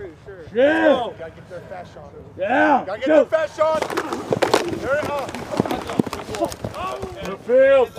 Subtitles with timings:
[0.00, 0.40] pretty sure.
[0.54, 1.10] Yeah.
[1.18, 2.12] Gotta get their fast shot.
[2.38, 2.84] Yeah.
[2.86, 3.80] Gotta get their fast shot.
[4.80, 5.04] There it
[7.24, 7.90] The field.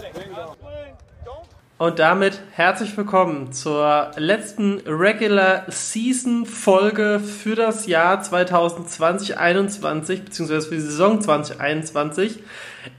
[1.77, 10.75] Und damit herzlich willkommen zur letzten Regular Season Folge für das Jahr 2020-21, beziehungsweise für
[10.75, 12.43] die Saison 2021.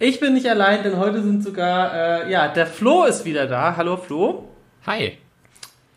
[0.00, 3.76] Ich bin nicht allein, denn heute sind sogar, äh, ja, der Flo ist wieder da.
[3.76, 4.48] Hallo Flo.
[4.84, 5.16] Hi.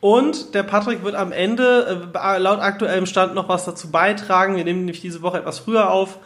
[0.06, 4.56] Und der Patrick wird am Ende äh, laut aktuellem Stand noch was dazu beitragen.
[4.56, 6.20] Wir nehmen nämlich diese Woche etwas früher auf.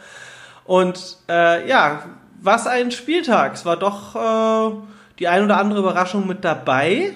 [0.66, 2.02] Und äh, ja,
[2.42, 3.54] was ein Spieltag.
[3.54, 4.76] Es war doch äh,
[5.18, 7.12] die ein oder andere Überraschung mit dabei.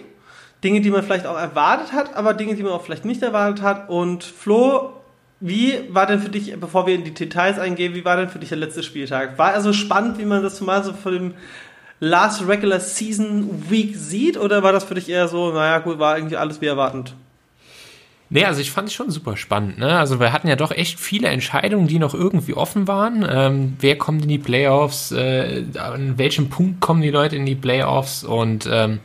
[0.65, 3.63] Dinge, die man vielleicht auch erwartet hat, aber Dinge, die man auch vielleicht nicht erwartet
[3.63, 3.91] hat.
[3.91, 4.95] Und Flo,
[5.41, 8.39] wie war denn für dich, bevor wir in die Details eingehen, wie war denn für
[8.39, 9.37] dich der letzte Spieltag?
[9.37, 11.35] War er so spannend, wie man das mal so vor dem
[12.01, 14.37] Last Regular Season Week sieht?
[14.37, 17.15] Oder war das für dich eher so, naja, gut, war irgendwie alles wie erwartend?
[18.31, 19.79] Nee, also ich fand es schon super spannend.
[19.79, 19.97] Ne?
[19.97, 23.25] Also wir hatten ja doch echt viele Entscheidungen, die noch irgendwie offen waren.
[23.29, 25.13] Ähm, wer kommt in die Playoffs?
[25.13, 28.25] Äh, an welchem Punkt kommen die Leute in die Playoffs?
[28.25, 29.01] Und ähm,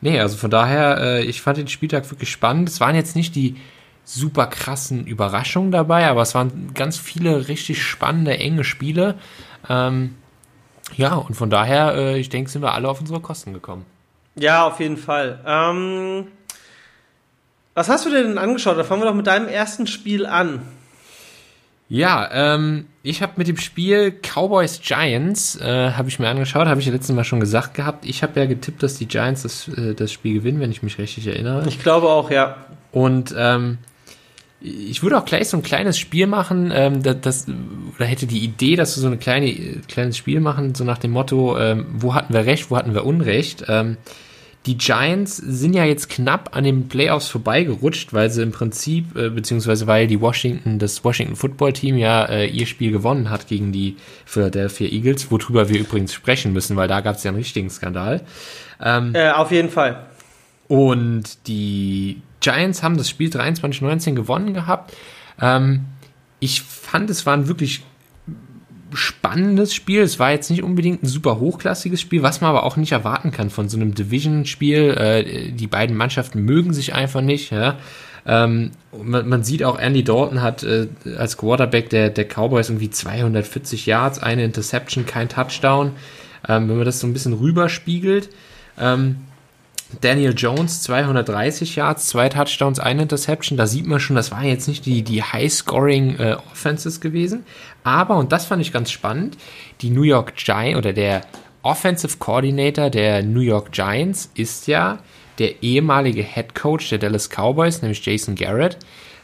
[0.00, 2.68] nee, also von daher, äh, ich fand den Spieltag wirklich spannend.
[2.68, 3.56] Es waren jetzt nicht die
[4.04, 9.16] super krassen Überraschungen dabei, aber es waren ganz viele richtig spannende, enge Spiele.
[9.68, 10.14] Ähm,
[10.96, 13.84] ja, und von daher, äh, ich denke, sind wir alle auf unsere Kosten gekommen.
[14.36, 15.40] Ja, auf jeden Fall.
[15.46, 16.28] Ähm,
[17.74, 18.78] was hast du dir denn angeschaut?
[18.78, 20.62] Da fangen wir doch mit deinem ersten Spiel an.
[21.88, 26.80] Ja, ähm, ich habe mit dem Spiel Cowboys Giants, äh, habe ich mir angeschaut, habe
[26.80, 28.04] ich ja letztes Mal schon gesagt gehabt.
[28.04, 30.98] Ich habe ja getippt, dass die Giants das, äh, das Spiel gewinnen, wenn ich mich
[30.98, 31.66] richtig erinnere.
[31.66, 32.56] Ich glaube auch, ja.
[32.92, 33.78] Und ähm,
[34.60, 37.46] ich würde auch gleich so ein kleines Spiel machen, ähm, das, das,
[37.96, 39.52] oder hätte die Idee, dass wir so ein kleine,
[39.86, 43.04] kleines Spiel machen, so nach dem Motto, ähm, wo hatten wir Recht, wo hatten wir
[43.04, 43.64] Unrecht.
[43.68, 43.96] Ähm,
[44.66, 49.30] die Giants sind ja jetzt knapp an den Playoffs vorbeigerutscht, weil sie im Prinzip, äh,
[49.30, 53.70] beziehungsweise weil die Washington, das Washington Football Team ja äh, ihr Spiel gewonnen hat gegen
[53.72, 57.70] die Philadelphia Eagles, worüber wir übrigens sprechen müssen, weil da gab es ja einen richtigen
[57.70, 58.22] Skandal.
[58.82, 60.06] Ähm, Äh, auf jeden Fall.
[60.66, 64.94] und die Giants haben das Spiel 23-19 gewonnen gehabt.
[65.40, 65.86] Ähm,
[66.40, 67.82] ich fand, es war ein wirklich
[68.94, 70.02] spannendes Spiel.
[70.02, 73.30] Es war jetzt nicht unbedingt ein super hochklassiges Spiel, was man aber auch nicht erwarten
[73.30, 74.90] kann von so einem Division-Spiel.
[74.90, 77.50] Äh, die beiden Mannschaften mögen sich einfach nicht.
[77.50, 77.76] Ja?
[78.26, 78.70] Ähm,
[79.02, 83.86] man, man sieht auch, Andy Dalton hat äh, als Quarterback der, der Cowboys irgendwie 240
[83.86, 85.92] Yards, eine Interception, kein Touchdown.
[86.48, 88.30] Ähm, wenn man das so ein bisschen rüberspiegelt.
[88.78, 89.16] Ähm,
[90.00, 93.56] Daniel Jones 230 Yards, zwei Touchdowns, eine Interception.
[93.56, 97.44] Da sieht man schon, das waren jetzt nicht die, die High-Scoring äh, Offenses gewesen.
[97.84, 99.38] Aber, und das fand ich ganz spannend,
[99.80, 101.22] die New York Giants oder der
[101.62, 104.98] Offensive Coordinator der New York Giants ist ja
[105.38, 108.76] der ehemalige Head Coach der Dallas Cowboys, nämlich Jason Garrett.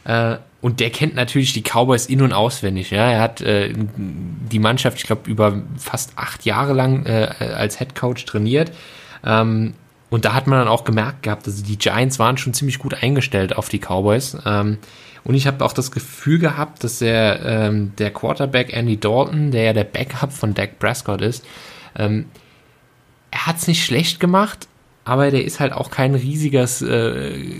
[0.03, 2.89] Äh, und der kennt natürlich die Cowboys in- und auswendig.
[2.89, 3.11] Ja?
[3.11, 7.93] Er hat äh, die Mannschaft, ich glaube, über fast acht Jahre lang äh, als Head
[7.93, 8.71] Coach trainiert.
[9.23, 9.75] Ähm,
[10.15, 12.93] und da hat man dann auch gemerkt gehabt, also die Giants waren schon ziemlich gut
[13.03, 14.37] eingestellt auf die Cowboys.
[14.45, 14.77] Ähm,
[15.25, 19.63] und ich habe auch das Gefühl gehabt, dass der, ähm, der Quarterback Andy Dalton, der
[19.63, 21.43] ja der Backup von Dak Prescott ist,
[21.97, 22.27] ähm,
[23.29, 24.69] er hat es nicht schlecht gemacht,
[25.03, 27.59] aber der ist halt auch kein riesiges äh,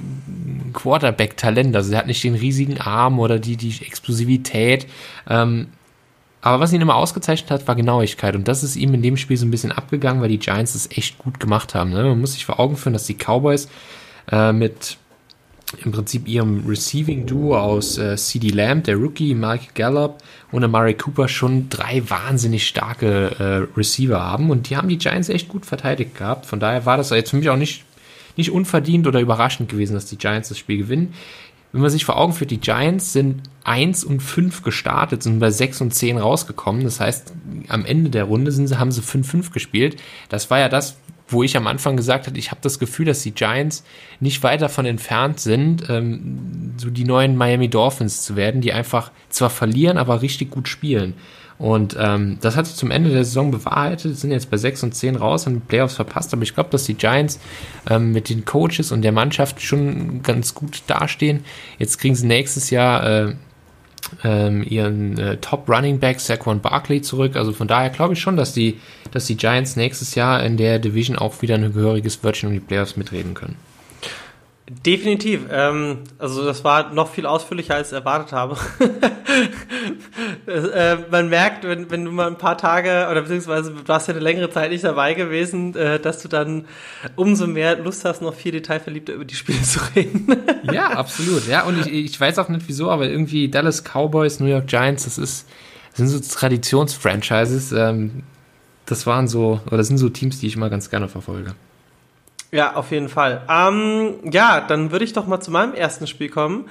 [0.71, 1.75] Quarterback-Talent.
[1.75, 4.87] Also er hat nicht den riesigen Arm oder die, die Explosivität.
[5.29, 5.67] Ähm,
[6.45, 8.35] aber was ihn immer ausgezeichnet hat, war Genauigkeit.
[8.35, 10.91] Und das ist ihm in dem Spiel so ein bisschen abgegangen, weil die Giants das
[10.91, 11.89] echt gut gemacht haben.
[11.89, 12.03] Ne?
[12.03, 13.67] Man muss sich vor Augen führen, dass die Cowboys
[14.31, 14.97] äh, mit
[15.83, 20.19] im Prinzip ihrem Receiving-Duo aus äh, CD Lamb, der Rookie, Mike Gallup
[20.51, 24.51] und Amari Cooper schon drei wahnsinnig starke äh, Receiver haben.
[24.51, 26.45] Und die haben die Giants echt gut verteidigt gehabt.
[26.45, 27.85] Von daher war das jetzt für mich auch nicht,
[28.37, 31.15] nicht unverdient oder überraschend gewesen, dass die Giants das Spiel gewinnen.
[31.75, 35.51] Wenn man sich vor Augen führt, die Giants sind 1 und 5 gestartet, sind bei
[35.51, 36.85] 6 und 10 rausgekommen.
[36.85, 37.33] Das heißt,
[37.67, 40.01] am Ende der Runde sind haben sie 5-5 gespielt.
[40.29, 40.95] Das war ja das,
[41.27, 43.83] wo ich am Anfang gesagt habe, ich habe das Gefühl, dass die Giants
[44.21, 49.11] nicht weit davon entfernt sind, ähm, so die neuen Miami Dolphins zu werden, die einfach
[49.27, 51.13] zwar verlieren, aber richtig gut spielen.
[51.57, 54.95] Und ähm, das hat sich zum Ende der Saison bewahrheitet, sind jetzt bei 6 und
[54.95, 57.39] 10 raus, haben die Playoffs verpasst, aber ich glaube, dass die Giants
[57.89, 61.45] ähm, mit den Coaches und der Mannschaft schon ganz gut dastehen.
[61.79, 63.35] Jetzt kriegen sie nächstes Jahr äh,
[64.23, 67.35] ähm, ihren äh, Top Running Back Saquon Barkley zurück.
[67.35, 68.79] Also von daher glaube ich schon, dass die,
[69.11, 72.59] dass die Giants nächstes Jahr in der Division auch wieder ein gehöriges Wörtchen um die
[72.59, 73.55] Playoffs mitreden können.
[74.67, 75.41] Definitiv.
[75.51, 78.57] Ähm, also das war noch viel ausführlicher, als ich erwartet habe.
[80.47, 84.15] äh, man merkt, wenn, wenn du mal ein paar Tage oder beziehungsweise du warst ja
[84.15, 86.65] eine längere Zeit nicht dabei gewesen, äh, dass du dann
[87.15, 90.35] umso mehr Lust hast, noch viel detailverliebter über die Spiele zu reden.
[90.71, 91.47] ja, absolut.
[91.47, 95.03] Ja, und ich, ich weiß auch nicht wieso, aber irgendwie Dallas Cowboys, New York Giants,
[95.03, 95.47] das ist,
[95.91, 97.71] das sind so Traditionsfranchises.
[97.71, 98.23] Ähm,
[98.87, 101.53] das waren so, oder das sind so Teams, die ich immer ganz gerne verfolge.
[102.55, 103.41] Ja, auf jeden Fall.
[103.49, 106.69] Ähm, ja, dann würde ich doch mal zu meinem ersten Spiel kommen.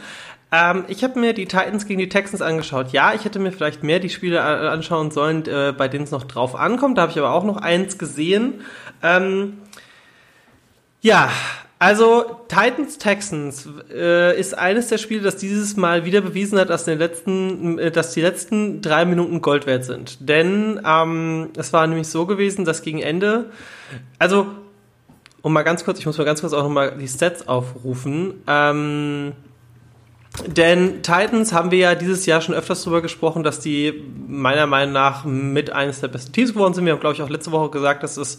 [0.50, 2.92] Ähm, ich habe mir die Titans gegen die Texans angeschaut.
[2.92, 6.10] Ja, ich hätte mir vielleicht mehr die Spiele äh, anschauen sollen, äh, bei denen es
[6.10, 6.96] noch drauf ankommt.
[6.96, 8.62] Da habe ich aber auch noch eins gesehen.
[9.02, 9.58] Ähm,
[11.02, 11.30] ja,
[11.78, 16.86] also Titans Texans äh, ist eines der Spiele, das dieses Mal wieder bewiesen hat, dass,
[16.86, 20.26] letzten, äh, dass die letzten drei Minuten Gold wert sind.
[20.26, 23.50] Denn ähm, es war nämlich so gewesen, dass gegen Ende,
[24.18, 24.46] also
[25.44, 28.42] um mal ganz kurz, ich muss mal ganz kurz auch nochmal die Stats aufrufen.
[28.46, 29.32] Ähm,
[30.46, 34.94] denn Titans haben wir ja dieses Jahr schon öfters drüber gesprochen, dass die meiner Meinung
[34.94, 36.86] nach mit eines der besten Teams geworden sind.
[36.86, 38.38] Wir haben, glaube ich, auch letzte Woche gesagt, dass es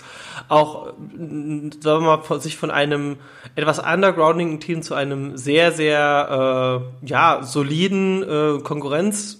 [0.49, 3.17] auch, sagen wir mal, sich von einem
[3.53, 9.37] etwas undergroundigen Team zu einem sehr, sehr, äh, ja, soliden äh, Konkurrenz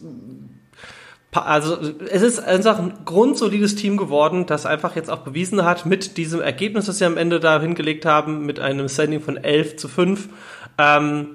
[1.36, 1.78] also
[2.10, 6.42] es ist einfach ein grundsolides Team geworden, das einfach jetzt auch bewiesen hat, mit diesem
[6.42, 10.30] Ergebnis, das sie am Ende da hingelegt haben, mit einem Standing von 11 zu 5,
[10.78, 11.28] ähm,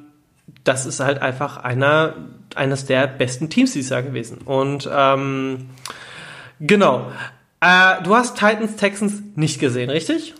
[0.64, 2.14] das ist halt einfach einer,
[2.54, 4.38] eines der besten Teams dieses Jahr gewesen.
[4.44, 5.70] Und ähm,
[6.60, 7.10] genau.
[7.60, 10.34] Äh, du hast Titans Texans nicht gesehen, richtig?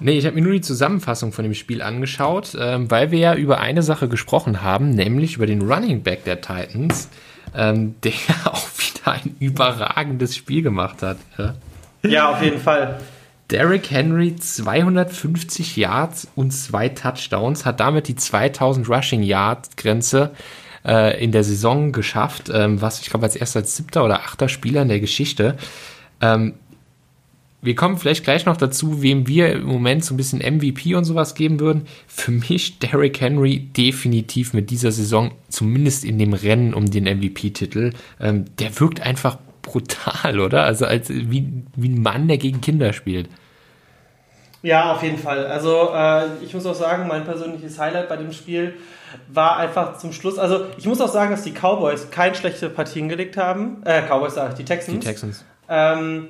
[0.00, 3.34] Nee, ich habe mir nur die Zusammenfassung von dem Spiel angeschaut, ähm, weil wir ja
[3.34, 7.08] über eine Sache gesprochen haben, nämlich über den Running Back der Titans,
[7.54, 8.12] ähm, der
[8.44, 11.18] auch wieder ein überragendes Spiel gemacht hat.
[11.36, 11.54] Ja,
[12.02, 12.98] ja auf jeden Fall.
[13.50, 20.32] Derrick Henry 250 Yards und zwei Touchdowns, hat damit die 2000 Rushing Yard Grenze
[20.84, 24.48] äh, in der Saison geschafft, ähm, was ich glaube als erster, als siebter oder achter
[24.48, 25.56] Spieler in der Geschichte.
[26.20, 26.54] Ähm,
[27.60, 31.04] wir kommen vielleicht gleich noch dazu, wem wir im Moment so ein bisschen MVP und
[31.04, 31.86] sowas geben würden.
[32.06, 37.92] Für mich Derrick Henry definitiv mit dieser Saison, zumindest in dem Rennen um den MVP-Titel.
[38.20, 40.64] Ähm, der wirkt einfach brutal, oder?
[40.64, 43.28] Also als wie, wie ein Mann, der gegen Kinder spielt.
[44.62, 45.46] Ja, auf jeden Fall.
[45.46, 48.74] Also äh, ich muss auch sagen, mein persönliches Highlight bei dem Spiel
[49.28, 50.38] war einfach zum Schluss.
[50.38, 53.82] Also ich muss auch sagen, dass die Cowboys keine schlechte Partien gelegt haben.
[53.84, 54.98] Äh, Cowboys sage ich, die Texans.
[54.98, 55.44] Die Texans.
[55.68, 56.28] Ähm,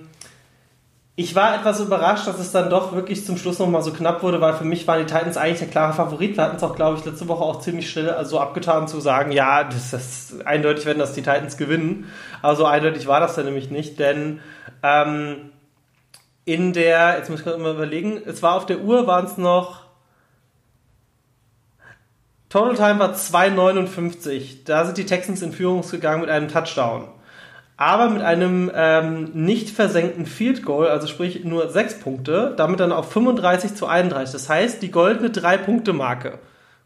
[1.19, 4.41] ich war etwas überrascht, dass es dann doch wirklich zum Schluss nochmal so knapp wurde,
[4.41, 6.37] weil für mich waren die Titans eigentlich der klare Favorit.
[6.37, 9.01] Wir hatten es auch, glaube ich, letzte Woche auch ziemlich schnell so also abgetan zu
[9.01, 12.07] sagen, ja, das ist eindeutig, wenn das die Titans gewinnen.
[12.41, 14.39] Also eindeutig war das dann nämlich nicht, denn
[14.85, 15.51] ähm,
[16.45, 19.37] in der, jetzt muss ich gerade mal überlegen, es war auf der Uhr, waren es
[19.37, 19.87] noch
[22.49, 24.59] Total Time war 2,59.
[24.67, 27.09] Da sind die Texans in Führung gegangen mit einem Touchdown
[27.79, 32.91] aber mit einem ähm, nicht versenkten Field Goal, also sprich nur sechs Punkte, damit dann
[32.91, 34.33] auf 35 zu 31.
[34.33, 36.41] Das heißt, die goldene Drei-Punkte-Marke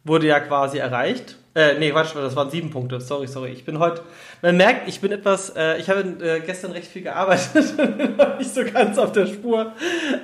[0.04, 1.38] wurde ja quasi erreicht.
[1.54, 3.00] Äh, nee, Quatsch, das waren sieben Punkte.
[3.00, 3.52] Sorry, sorry.
[3.52, 4.02] Ich bin heute,
[4.42, 7.74] man merkt, ich bin etwas, äh, ich habe äh, gestern recht viel gearbeitet,
[8.38, 9.72] nicht so ganz auf der Spur.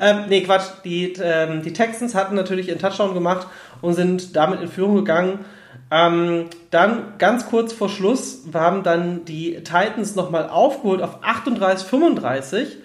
[0.03, 3.47] Ähm, nee, Quatsch, die, ähm, die Texans hatten natürlich ihren Touchdown gemacht
[3.81, 5.47] und sind damit in Führung gegangen
[5.91, 12.77] ähm, dann ganz kurz vor Schluss haben dann die Titans nochmal aufgeholt auf 38, 35,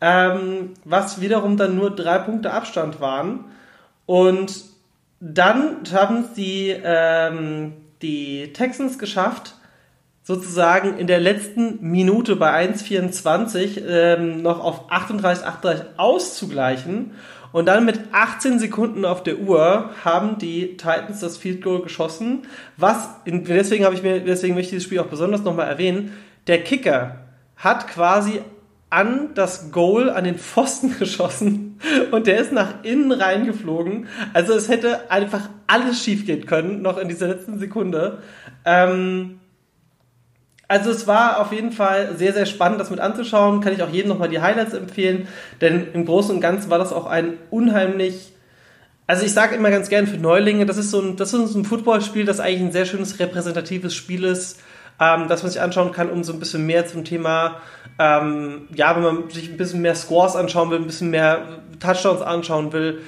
[0.00, 3.44] ähm, was wiederum dann nur drei Punkte Abstand waren.
[4.06, 4.64] Und
[5.20, 9.54] dann haben sie ähm, die Texans geschafft,
[10.22, 17.12] sozusagen in der letzten Minute bei 1,24 ähm, noch auf 38, 38 auszugleichen.
[17.52, 22.46] Und dann mit 18 Sekunden auf der Uhr haben die Titans das Field Goal geschossen.
[22.76, 26.12] Was, deswegen habe ich mir, deswegen möchte ich dieses Spiel auch besonders nochmal erwähnen.
[26.46, 27.20] Der Kicker
[27.56, 28.40] hat quasi
[28.90, 31.78] an das Goal, an den Pfosten geschossen
[32.10, 34.08] und der ist nach innen reingeflogen.
[34.32, 38.22] Also es hätte einfach alles schiefgehen können, noch in dieser letzten Sekunde.
[38.64, 39.40] Ähm,
[40.68, 43.62] also es war auf jeden Fall sehr, sehr spannend, das mit anzuschauen.
[43.62, 45.26] Kann ich auch jedem nochmal die Highlights empfehlen,
[45.62, 48.34] denn im Großen und Ganzen war das auch ein unheimlich,
[49.06, 51.64] also ich sage immer ganz gern für Neulinge, das ist so ein, das ist ein
[51.64, 54.60] Footballspiel, das eigentlich ein sehr schönes repräsentatives Spiel ist,
[55.00, 57.62] ähm, das man sich anschauen kann, um so ein bisschen mehr zum Thema,
[57.98, 62.20] ähm, ja, wenn man sich ein bisschen mehr Scores anschauen will, ein bisschen mehr Touchdowns
[62.20, 63.00] anschauen will,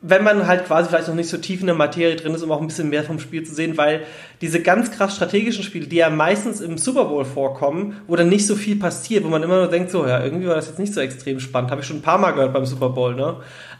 [0.00, 2.52] wenn man halt quasi vielleicht noch nicht so tief in der Materie drin ist, um
[2.52, 4.02] auch ein bisschen mehr vom Spiel zu sehen, weil
[4.40, 8.46] diese ganz krass strategischen Spiele, die ja meistens im Super Bowl vorkommen, wo dann nicht
[8.46, 10.94] so viel passiert, wo man immer nur denkt, so, ja, irgendwie war das jetzt nicht
[10.94, 13.36] so extrem spannend, habe ich schon ein paar Mal gehört beim Super Bowl, ne?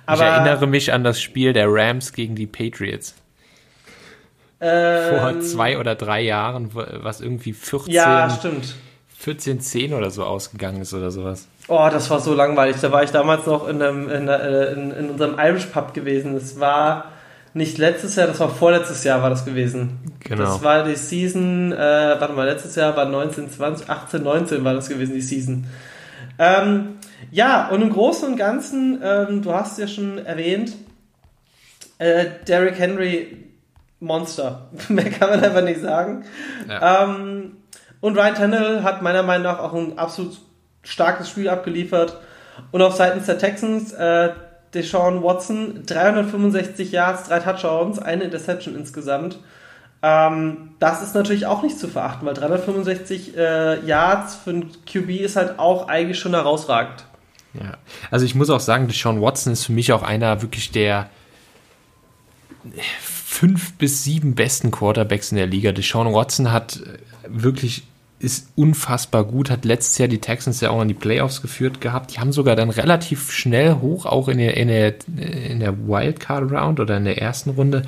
[0.06, 3.14] Aber, ich erinnere mich an das Spiel der Rams gegen die Patriots.
[4.60, 8.74] Ähm, Vor zwei oder drei Jahren, was irgendwie 14, ja, stimmt
[9.24, 11.48] 14-10 oder so ausgegangen ist oder sowas.
[11.68, 12.76] Oh, das war so langweilig.
[12.80, 16.34] Da war ich damals noch in, einem, in, äh, in, in unserem Irish Pub gewesen.
[16.34, 17.12] Das war
[17.54, 19.98] nicht letztes Jahr, das war vorletztes Jahr war das gewesen.
[20.20, 20.44] Genau.
[20.44, 24.74] Das war die Season, äh, warte mal, letztes Jahr war 19, 20, 18, 19 war
[24.74, 25.66] das gewesen, die Season.
[26.38, 26.98] Ähm,
[27.30, 30.74] ja, und im Großen und Ganzen, ähm, du hast ja schon erwähnt,
[31.98, 33.44] äh, Derrick Henry
[34.00, 34.68] Monster.
[34.88, 36.24] Mehr kann man einfach nicht sagen.
[36.68, 37.04] Ja.
[37.04, 37.56] Ähm,
[38.00, 40.38] und Ryan Tannehill hat meiner Meinung nach auch ein absolut
[40.88, 42.18] starkes Spiel abgeliefert.
[42.72, 44.30] Und auf Seiten der Texans, äh,
[44.74, 49.38] Deshaun Watson, 365 Yards, drei Touchdowns, eine Interception insgesamt.
[50.02, 55.10] Ähm, das ist natürlich auch nicht zu verachten, weil 365 äh, Yards für ein QB
[55.20, 57.04] ist halt auch eigentlich schon herausragend.
[57.54, 57.78] Ja,
[58.10, 61.08] also ich muss auch sagen, Deshaun Watson ist für mich auch einer wirklich der
[63.00, 65.72] fünf bis sieben besten Quarterbacks in der Liga.
[65.72, 66.80] Deshaun Watson hat
[67.26, 67.84] wirklich
[68.20, 72.14] ist unfassbar gut, hat letztes Jahr die Texans ja auch in die Playoffs geführt gehabt.
[72.14, 76.50] Die haben sogar dann relativ schnell hoch, auch in der, in der, in der Wildcard
[76.50, 77.82] Round oder in der ersten Runde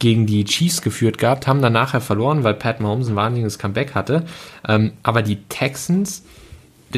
[0.00, 3.94] gegen die Chiefs geführt gehabt, haben dann nachher verloren, weil Pat Mahomes ein wahnsinniges Comeback
[3.94, 4.24] hatte.
[4.66, 6.24] Ähm, aber die Texans,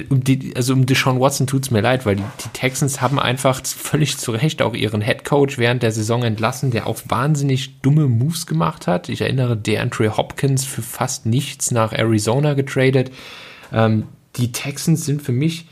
[0.08, 3.64] um die, also um Deshaun Watson tut's mir leid, weil die, die Texans haben einfach
[3.64, 8.08] völlig zu Recht auch ihren Head Coach während der Saison entlassen, der auch wahnsinnig dumme
[8.08, 9.08] Moves gemacht hat.
[9.08, 13.10] Ich erinnere, DeAndre Hopkins für fast nichts nach Arizona getradet.
[13.72, 14.04] Ähm,
[14.36, 15.66] die Texans sind für mich,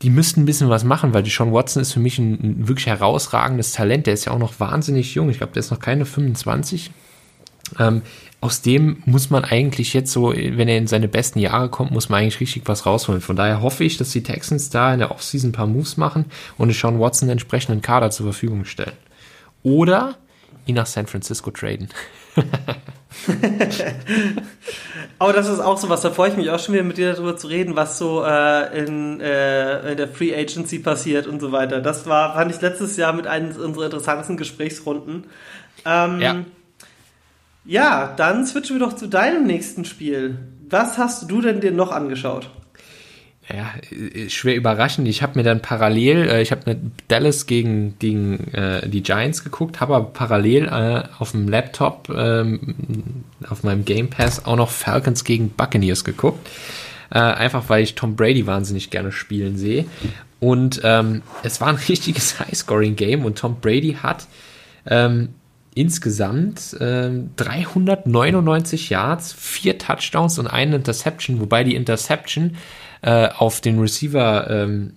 [0.00, 2.86] die müssten ein bisschen was machen, weil Deshaun Watson ist für mich ein, ein wirklich
[2.86, 4.06] herausragendes Talent.
[4.06, 5.28] Der ist ja auch noch wahnsinnig jung.
[5.28, 6.90] Ich glaube, der ist noch keine 25.
[7.78, 8.02] Ähm,
[8.42, 12.08] aus dem muss man eigentlich jetzt so, wenn er in seine besten Jahre kommt, muss
[12.08, 13.20] man eigentlich richtig was rausholen.
[13.20, 16.24] Von daher hoffe ich, dass die Texans da in der Offseason ein paar Moves machen
[16.58, 18.96] und Sean Watson einen entsprechenden Kader zur Verfügung stellen.
[19.62, 20.16] Oder
[20.66, 21.88] ihn nach San Francisco traden.
[25.20, 27.12] Aber das ist auch so was, da freue ich mich auch schon wieder mit dir
[27.12, 31.52] darüber zu reden, was so äh, in, äh, in der Free Agency passiert und so
[31.52, 31.80] weiter.
[31.80, 35.28] Das war, fand ich letztes Jahr mit einem unserer interessantesten Gesprächsrunden.
[35.84, 36.44] Ähm, Ja.
[37.64, 40.38] Ja, dann switchen wir doch zu deinem nächsten Spiel.
[40.68, 42.50] Was hast du denn dir noch angeschaut?
[43.48, 45.08] Ja, ist schwer überraschend.
[45.08, 46.76] Ich habe mir dann parallel, äh, ich habe
[47.08, 53.24] Dallas gegen, gegen äh, die Giants geguckt, habe aber parallel äh, auf dem Laptop, ähm,
[53.48, 56.48] auf meinem Game Pass auch noch Falcons gegen Buccaneers geguckt.
[57.10, 59.84] Äh, einfach weil ich Tom Brady wahnsinnig gerne spielen sehe.
[60.40, 64.26] Und ähm, es war ein richtiges High-Scoring-Game und Tom Brady hat
[64.86, 65.30] ähm,
[65.74, 72.56] insgesamt ähm, 399 Yards, vier Touchdowns und eine Interception, wobei die Interception
[73.02, 74.92] äh, auf den Receiver ähm,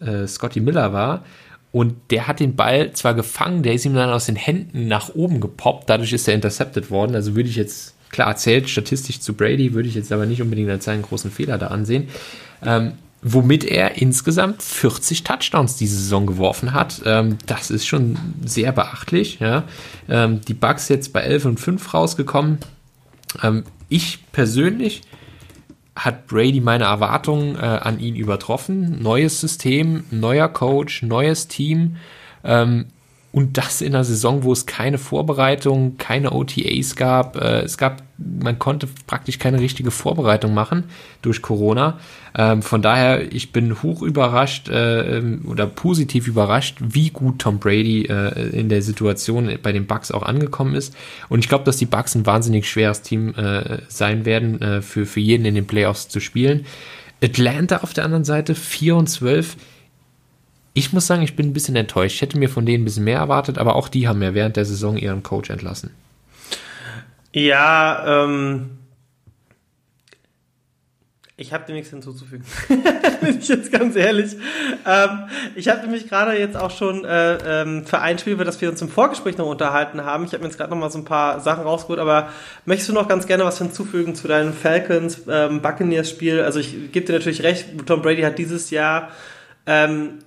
[0.00, 1.24] äh, Scotty Miller war.
[1.70, 5.14] Und der hat den Ball zwar gefangen, der ist ihm dann aus den Händen nach
[5.14, 7.14] oben gepoppt, dadurch ist er intercepted worden.
[7.14, 10.70] Also würde ich jetzt, klar erzählt statistisch zu Brady, würde ich jetzt aber nicht unbedingt
[10.70, 12.08] als einen großen Fehler da ansehen.
[12.64, 12.92] Ähm,
[13.22, 17.02] womit er insgesamt 40 Touchdowns diese Saison geworfen hat.
[17.04, 19.40] Ähm, das ist schon sehr beachtlich.
[19.40, 19.64] Ja.
[20.08, 22.58] Ähm, die Bucks jetzt bei 11 und 5 rausgekommen.
[23.42, 25.02] Ähm, ich persönlich
[25.96, 29.02] hat Brady meine Erwartungen äh, an ihn übertroffen.
[29.02, 31.96] Neues System, neuer Coach, neues Team.
[32.44, 32.86] Ähm,
[33.30, 37.36] und das in einer Saison, wo es keine Vorbereitung, keine OTAs gab.
[37.36, 40.84] Äh, es gab, man konnte praktisch keine richtige Vorbereitung machen
[41.20, 41.98] durch Corona.
[42.34, 48.06] Ähm, von daher, ich bin hoch überrascht äh, oder positiv überrascht, wie gut Tom Brady
[48.06, 50.96] äh, in der Situation bei den Bucks auch angekommen ist.
[51.28, 53.34] Und ich glaube, dass die Bucks ein wahnsinnig schweres Team
[53.88, 56.64] sein werden, für, für jeden in den Playoffs zu spielen.
[57.22, 59.56] Atlanta auf der anderen Seite, 4 und 12
[60.78, 62.14] ich muss sagen, ich bin ein bisschen enttäuscht.
[62.14, 64.56] Ich hätte mir von denen ein bisschen mehr erwartet, aber auch die haben ja während
[64.56, 65.90] der Saison ihren Coach entlassen.
[67.32, 68.70] Ja, ähm.
[71.40, 72.44] Ich habe dem nichts hinzuzufügen.
[73.20, 74.36] Bin ich jetzt ganz ehrlich.
[74.86, 78.60] Ähm, ich habe nämlich gerade jetzt auch schon äh, ähm, für ein Spiel, über das
[78.60, 80.24] wir uns im Vorgespräch noch unterhalten haben.
[80.24, 82.30] Ich habe mir jetzt gerade noch mal so ein paar Sachen rausgeholt, aber
[82.64, 86.40] möchtest du noch ganz gerne was hinzufügen zu deinem Falcons ähm, Buccaneers Spiel?
[86.40, 89.10] Also ich gebe dir natürlich recht, Tom Brady hat dieses Jahr
[89.66, 90.18] ähm,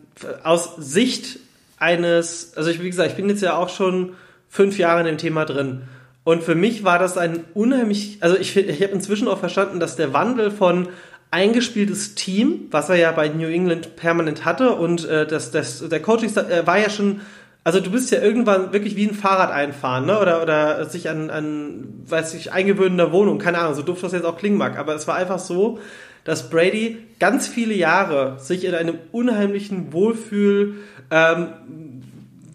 [0.44, 1.39] aus Sicht
[1.77, 4.13] eines, also ich, wie gesagt, ich bin jetzt ja auch schon
[4.50, 5.84] fünf Jahre in dem Thema drin.
[6.24, 9.96] Und für mich war das ein unheimlich, also ich, ich habe inzwischen auch verstanden, dass
[9.96, 10.89] der Wandel von
[11.32, 16.01] eingespieltes Team, was er ja bei New England permanent hatte, und äh, das, das, der
[16.01, 17.22] Coaching äh, war ja schon,
[17.63, 20.20] also du bist ja irgendwann wirklich wie ein Fahrrad einfahren, ne?
[20.20, 24.01] Oder, oder sich an, an, weiß ich, eingewöhnen in der Wohnung, keine Ahnung, so doof
[24.01, 25.80] das jetzt auch klingen mag, aber es war einfach so,
[26.24, 30.75] dass Brady ganz viele Jahre sich in einem unheimlichen Wohlfühl
[31.10, 31.48] ähm,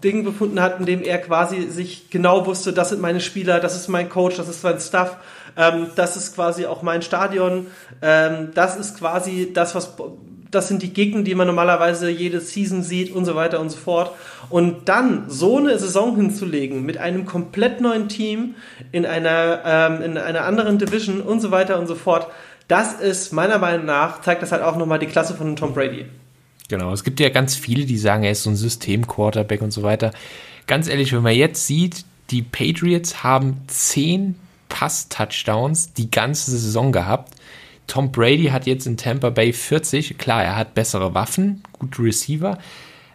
[0.02, 3.74] Ding befunden hat, in dem er quasi sich genau wusste, das sind meine Spieler, das
[3.74, 5.16] ist mein Coach, das ist mein Stuff.
[5.56, 7.66] Ähm, das ist quasi auch mein Stadion.
[8.02, 9.96] Ähm, das ist quasi das, was
[10.50, 13.76] das sind die Gegner, die man normalerweise jede Season sieht und so weiter und so
[13.76, 14.12] fort.
[14.48, 18.54] Und dann so eine Saison hinzulegen mit einem komplett neuen Team
[18.92, 22.28] in einer, ähm, in einer anderen Division und so weiter und so fort,
[22.68, 26.06] das ist meiner Meinung nach, zeigt das halt auch nochmal die Klasse von Tom Brady.
[26.68, 29.82] Genau, es gibt ja ganz viele, die sagen, er ist so ein System-Quarterback und so
[29.82, 30.10] weiter.
[30.66, 34.34] Ganz ehrlich, wenn man jetzt sieht, die Patriots haben zehn
[34.68, 37.34] Pass-Touchdowns die ganze Saison gehabt.
[37.86, 40.18] Tom Brady hat jetzt in Tampa Bay 40.
[40.18, 42.58] Klar, er hat bessere Waffen, gute Receiver.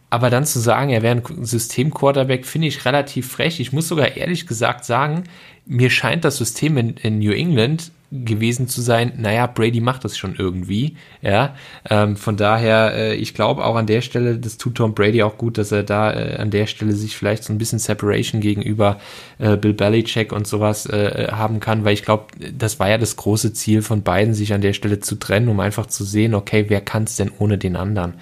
[0.10, 3.60] Aber dann zu sagen, er wäre ein System-Quarterback, finde ich relativ frech.
[3.60, 5.24] Ich muss sogar ehrlich gesagt sagen,
[5.66, 10.18] mir scheint das System in, in New England gewesen zu sein, naja, Brady macht das
[10.18, 11.56] schon irgendwie, ja,
[11.90, 15.38] ähm, von daher, äh, ich glaube auch an der Stelle, das tut Tom Brady auch
[15.38, 19.00] gut, dass er da äh, an der Stelle sich vielleicht so ein bisschen Separation gegenüber
[19.40, 23.16] äh, Bill Belichick und sowas äh, haben kann, weil ich glaube, das war ja das
[23.16, 26.66] große Ziel von beiden, sich an der Stelle zu trennen, um einfach zu sehen, okay,
[26.68, 28.16] wer kann es denn ohne den anderen?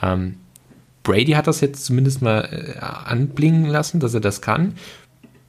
[0.00, 0.36] Ähm,
[1.02, 4.74] Brady hat das jetzt zumindest mal äh, anblingen lassen, dass er das kann.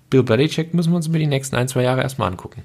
[0.10, 2.64] Bill Belichick müssen wir uns über die nächsten ein, zwei Jahre erstmal angucken.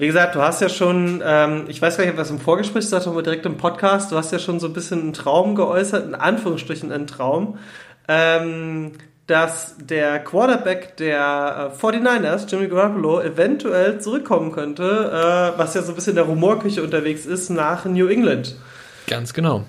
[0.00, 3.06] Wie gesagt, du hast ja schon, ähm, ich weiß gar nicht, was im Vorgespräch sagt,
[3.06, 6.14] aber direkt im Podcast, du hast ja schon so ein bisschen einen Traum geäußert, in
[6.14, 7.58] Anführungsstrichen einen Traum,
[8.08, 8.92] ähm,
[9.26, 15.92] dass der Quarterback der äh, 49ers, Jimmy Garoppolo, eventuell zurückkommen könnte, äh, was ja so
[15.92, 18.56] ein bisschen in der Rumorküche unterwegs ist, nach New England.
[19.06, 19.56] Ganz genau.
[19.56, 19.64] Ähm,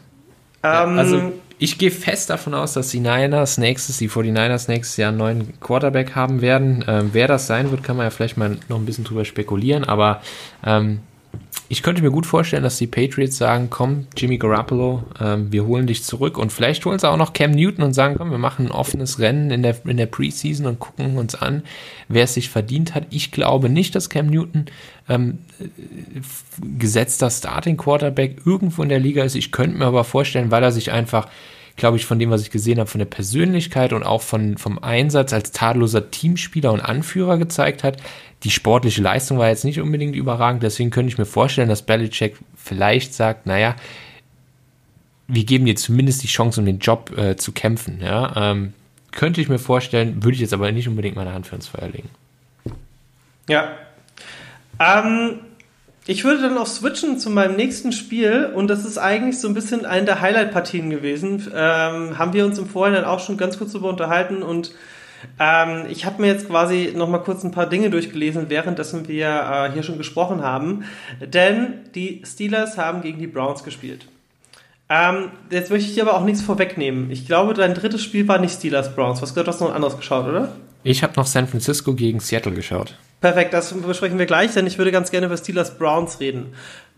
[0.63, 5.09] ja, also ich gehe fest davon aus, dass die Niners nächstes, die 49ers nächstes Jahr
[5.09, 6.83] einen neuen Quarterback haben werden.
[6.87, 9.83] Ähm, wer das sein wird, kann man ja vielleicht mal noch ein bisschen drüber spekulieren,
[9.83, 10.23] aber
[10.65, 11.01] ähm,
[11.71, 15.87] ich könnte mir gut vorstellen, dass die Patriots sagen, komm, Jimmy Garoppolo, ähm, wir holen
[15.87, 18.65] dich zurück und vielleicht holen sie auch noch Cam Newton und sagen, komm, wir machen
[18.65, 21.63] ein offenes Rennen in der, in der Preseason und gucken uns an,
[22.09, 23.07] wer es sich verdient hat.
[23.09, 24.65] Ich glaube nicht, dass Cam Newton
[25.07, 25.39] ähm,
[26.77, 29.35] gesetzter Starting Quarterback irgendwo in der Liga ist.
[29.35, 31.29] Ich könnte mir aber vorstellen, weil er sich einfach
[31.77, 34.77] glaube ich, von dem, was ich gesehen habe, von der Persönlichkeit und auch von, vom
[34.79, 37.97] Einsatz als tadelloser Teamspieler und Anführer gezeigt hat.
[38.43, 42.37] Die sportliche Leistung war jetzt nicht unbedingt überragend, deswegen könnte ich mir vorstellen, dass Belichick
[42.55, 43.75] vielleicht sagt, naja,
[45.27, 48.01] wir geben dir zumindest die Chance, um den Job äh, zu kämpfen.
[48.01, 48.51] Ja?
[48.51, 48.73] Ähm,
[49.11, 51.87] könnte ich mir vorstellen, würde ich jetzt aber nicht unbedingt meine Hand für ins Feuer
[51.87, 52.09] legen.
[53.47, 53.71] Ja.
[54.79, 55.39] Ähm,
[56.07, 59.53] ich würde dann auch switchen zu meinem nächsten Spiel und das ist eigentlich so ein
[59.53, 61.47] bisschen eine der Highlight-Partien gewesen.
[61.53, 64.73] Ähm, haben wir uns im Vorhinein auch schon ganz kurz darüber unterhalten und
[65.39, 69.27] ähm, ich habe mir jetzt quasi noch mal kurz ein paar Dinge durchgelesen, währenddessen wir
[69.27, 70.85] äh, hier schon gesprochen haben.
[71.19, 74.07] Denn die Steelers haben gegen die Browns gespielt.
[74.89, 77.11] Ähm, jetzt möchte ich dir aber auch nichts vorwegnehmen.
[77.11, 79.21] Ich glaube, dein drittes Spiel war nicht Steelers Browns.
[79.21, 80.53] Was du hast noch ein anderes geschaut, oder?
[80.83, 82.97] Ich habe noch San Francisco gegen Seattle geschaut.
[83.21, 86.53] Perfekt, das besprechen wir gleich, denn ich würde ganz gerne über Steelers Browns reden.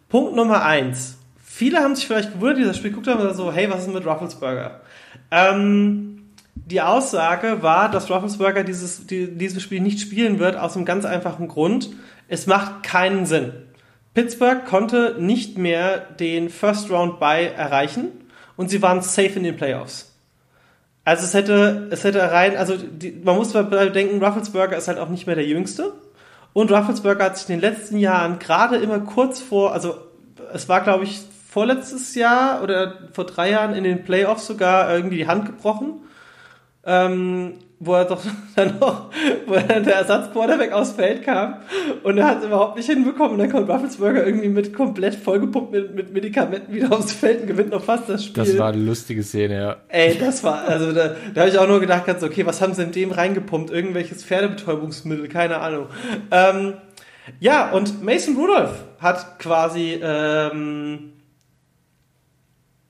[0.09, 1.17] Punkt Nummer eins.
[1.43, 4.81] Viele haben sich vielleicht gewundert, dieses Spiel guckt haben so, hey, was ist mit Rufflesburger?
[5.29, 6.22] Ähm,
[6.65, 11.05] die Aussage war, dass Rufflesburger dieses, die, dieses Spiel nicht spielen wird, aus einem ganz
[11.05, 11.89] einfachen Grund.
[12.27, 13.53] Es macht keinen Sinn.
[14.13, 18.11] Pittsburgh konnte nicht mehr den First Round Bye erreichen
[18.55, 20.11] und sie waren safe in den Playoffs.
[21.03, 25.09] Also es hätte, es hätte rein, also die, man muss bedenken, Rufflesburger ist halt auch
[25.09, 25.93] nicht mehr der Jüngste.
[26.53, 29.95] Und Rufflesberger hat sich in den letzten Jahren gerade immer kurz vor, also
[30.53, 35.17] es war glaube ich vorletztes Jahr oder vor drei Jahren in den Playoffs sogar irgendwie
[35.17, 36.01] die Hand gebrochen.
[36.85, 37.53] Ähm,
[37.85, 38.21] wo er doch
[38.55, 39.11] dann noch,
[39.45, 41.57] wo dann der Ersatzquarterback aufs Feld kam
[42.03, 45.71] und er hat es überhaupt nicht hinbekommen und dann kommt Rufflesburger irgendwie mit komplett vollgepumpt
[45.71, 48.43] mit, mit Medikamenten wieder aufs Feld und gewinnt noch fast das Spiel.
[48.43, 49.75] Das war eine lustige Szene, ja.
[49.89, 52.73] Ey, das war, also da, da habe ich auch nur gedacht, ganz okay, was haben
[52.73, 53.71] sie in dem reingepumpt?
[53.71, 55.87] Irgendwelches Pferdebetäubungsmittel, keine Ahnung.
[56.31, 56.73] Ähm,
[57.39, 61.13] ja, und Mason Rudolph hat quasi ähm,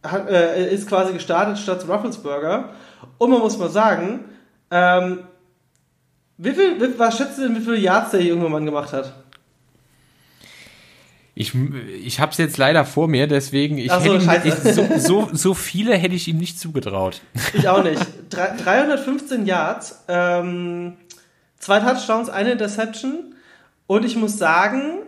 [0.04, 2.70] hat, äh, ist quasi gestartet statt Rufflesburger
[3.18, 4.26] und man muss mal sagen,
[4.72, 5.20] ähm,
[6.38, 9.14] wie viel, was schätzt du denn, wie viele Yards der junge Mann gemacht hat?
[11.36, 11.54] Ich,
[12.04, 15.54] ich habe es jetzt leider vor mir, deswegen ich so, ihm, ich, so, so, so,
[15.56, 17.22] viele hätte ich ihm nicht zugetraut.
[17.54, 18.02] Ich auch nicht.
[18.30, 20.94] 315 Yards, ähm,
[21.58, 23.36] zwei Touchdowns, eine Interception
[23.88, 25.03] und ich muss sagen,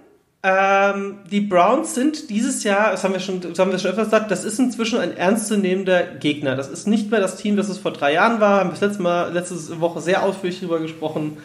[0.47, 4.05] ähm, die Browns sind dieses Jahr, das haben wir schon, das haben wir schon öfters
[4.05, 6.55] gesagt, das ist inzwischen ein ernstzunehmender Gegner.
[6.55, 8.59] Das ist nicht mehr das Team, das es vor drei Jahren war.
[8.59, 11.37] Haben wir das letzte Mal, letzte Woche sehr ausführlich darüber gesprochen.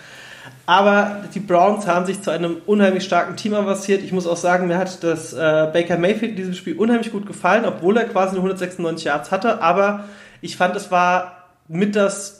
[0.66, 4.02] Aber die Browns haben sich zu einem unheimlich starken Team avanciert.
[4.02, 7.26] Ich muss auch sagen, mir hat das äh, Baker Mayfield in diesem Spiel unheimlich gut
[7.26, 9.62] gefallen, obwohl er quasi nur 196 Yards hatte.
[9.62, 10.04] Aber
[10.42, 12.39] ich fand, es war mit das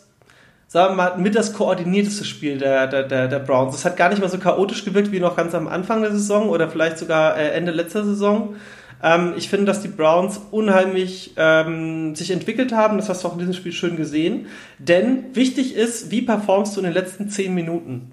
[0.71, 3.75] sagen wir mal, mit das koordinierteste Spiel der, der, der, der Browns.
[3.75, 6.49] Es hat gar nicht mal so chaotisch gewirkt wie noch ganz am Anfang der Saison
[6.49, 8.55] oder vielleicht sogar äh, Ende letzter Saison.
[9.03, 12.99] Ähm, ich finde, dass die Browns unheimlich ähm, sich entwickelt haben.
[12.99, 14.47] Das hast du auch in diesem Spiel schön gesehen.
[14.79, 18.13] Denn wichtig ist, wie performst du in den letzten 10 Minuten?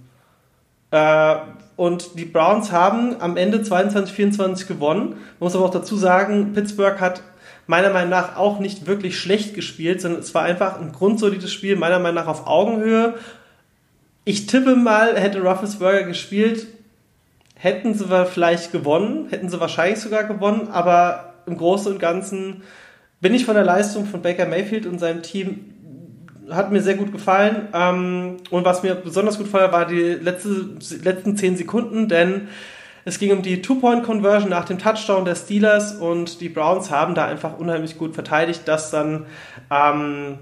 [0.90, 1.36] Äh,
[1.76, 5.10] und die Browns haben am Ende 22-24 gewonnen.
[5.10, 7.22] Man muss aber auch dazu sagen, Pittsburgh hat
[7.68, 11.76] meiner Meinung nach auch nicht wirklich schlecht gespielt, sondern es war einfach ein grundsolides Spiel,
[11.76, 13.16] meiner Meinung nach auf Augenhöhe.
[14.24, 16.68] Ich tippe mal, hätte Rufflesberger gespielt,
[17.56, 22.64] hätten sie vielleicht gewonnen, hätten sie wahrscheinlich sogar gewonnen, aber im Großen und Ganzen
[23.20, 25.74] bin ich von der Leistung von Baker Mayfield und seinem Team
[26.50, 27.68] hat mir sehr gut gefallen.
[27.74, 32.48] Ähm, und was mir besonders gut gefallen war die letzte, letzten zehn Sekunden, denn
[33.08, 37.26] es ging um die Two-Point-Conversion nach dem Touchdown der Steelers und die Browns haben da
[37.26, 39.28] einfach unheimlich gut verteidigt, dass dann
[39.72, 40.38] ähm,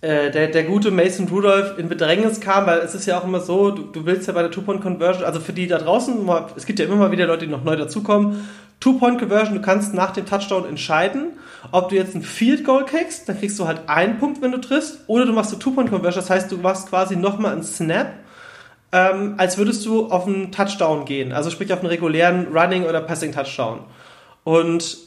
[0.00, 3.40] äh, der, der gute Mason Rudolph in Bedrängnis kam, weil es ist ja auch immer
[3.40, 6.14] so, du, du willst ja bei der Two-Point-Conversion, also für die da draußen,
[6.54, 10.12] es gibt ja immer mal wieder Leute, die noch neu dazukommen, Two-Point-Conversion, du kannst nach
[10.12, 11.32] dem Touchdown entscheiden,
[11.72, 14.58] ob du jetzt ein Field Goal kriegst, dann kriegst du halt einen Punkt, wenn du
[14.58, 18.21] triffst, oder du machst eine Two-Point-Conversion, das heißt, du machst quasi nochmal einen Snap
[18.92, 23.00] ähm, als würdest du auf einen Touchdown gehen, also sprich auf einen regulären Running- oder
[23.00, 23.80] Passing-Touchdown.
[24.44, 24.98] Und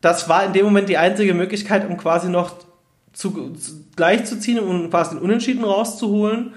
[0.00, 2.52] das war in dem Moment die einzige Möglichkeit, um quasi noch
[3.12, 6.54] zu, zu, gleich zu um quasi den Unentschieden rauszuholen.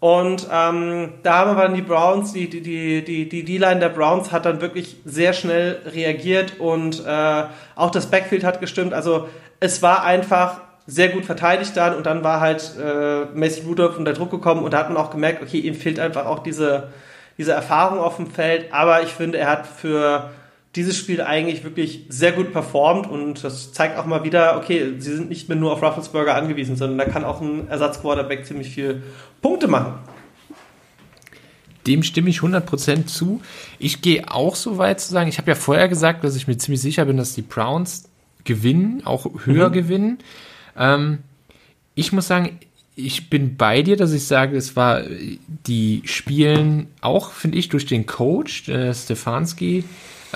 [0.00, 3.88] Und ähm, da haben aber dann die Browns, die, die, die, die, die line der
[3.88, 7.44] Browns hat dann wirklich sehr schnell reagiert und äh,
[7.74, 8.92] auch das Backfield hat gestimmt.
[8.92, 9.28] Also
[9.60, 14.12] es war einfach sehr gut verteidigt dann und dann war halt äh, Mason Rudolph unter
[14.12, 16.88] Druck gekommen und da hat man auch gemerkt, okay, ihm fehlt einfach auch diese,
[17.38, 20.30] diese Erfahrung auf dem Feld, aber ich finde, er hat für
[20.76, 25.14] dieses Spiel eigentlich wirklich sehr gut performt und das zeigt auch mal wieder, okay, sie
[25.14, 29.02] sind nicht mehr nur auf Rufflesburger angewiesen, sondern da kann auch ein Ersatzquarterback ziemlich viel
[29.40, 29.94] Punkte machen.
[31.86, 33.42] Dem stimme ich 100% zu.
[33.78, 36.56] Ich gehe auch so weit zu sagen, ich habe ja vorher gesagt, dass ich mir
[36.56, 38.08] ziemlich sicher bin, dass die Browns
[38.44, 39.72] gewinnen, auch höher mhm.
[39.72, 40.18] gewinnen.
[40.76, 41.18] Ähm,
[41.94, 42.58] ich muss sagen,
[42.96, 45.02] ich bin bei dir, dass ich sage, es war,
[45.66, 49.84] die spielen auch, finde ich, durch den Coach, äh, Stefanski,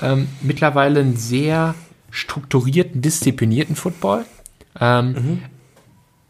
[0.01, 1.75] ähm, mittlerweile einen sehr
[2.11, 4.25] strukturierten, disziplinierten Football.
[4.79, 5.39] Ähm, mhm.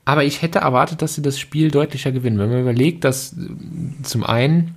[0.06, 2.40] Aber ich hätte erwartet, dass sie das Spiel deutlicher gewinnen.
[2.40, 4.76] Wenn man überlegt, dass äh, zum einen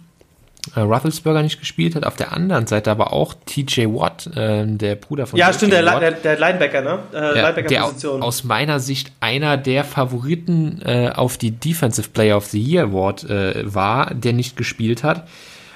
[0.76, 2.06] äh, Ruthelsberger nicht gespielt hat.
[2.06, 5.82] Auf der anderen Seite aber auch TJ Watt, äh, der Bruder von Ja, stimmt, der,
[5.82, 6.98] der, der, Linebacker, ne?
[7.12, 8.20] Äh, ja, Linebacker-Position.
[8.20, 12.84] Der aus meiner Sicht einer der Favoriten äh, auf die Defensive Player of the Year
[12.84, 15.26] Award äh, war, der nicht gespielt hat.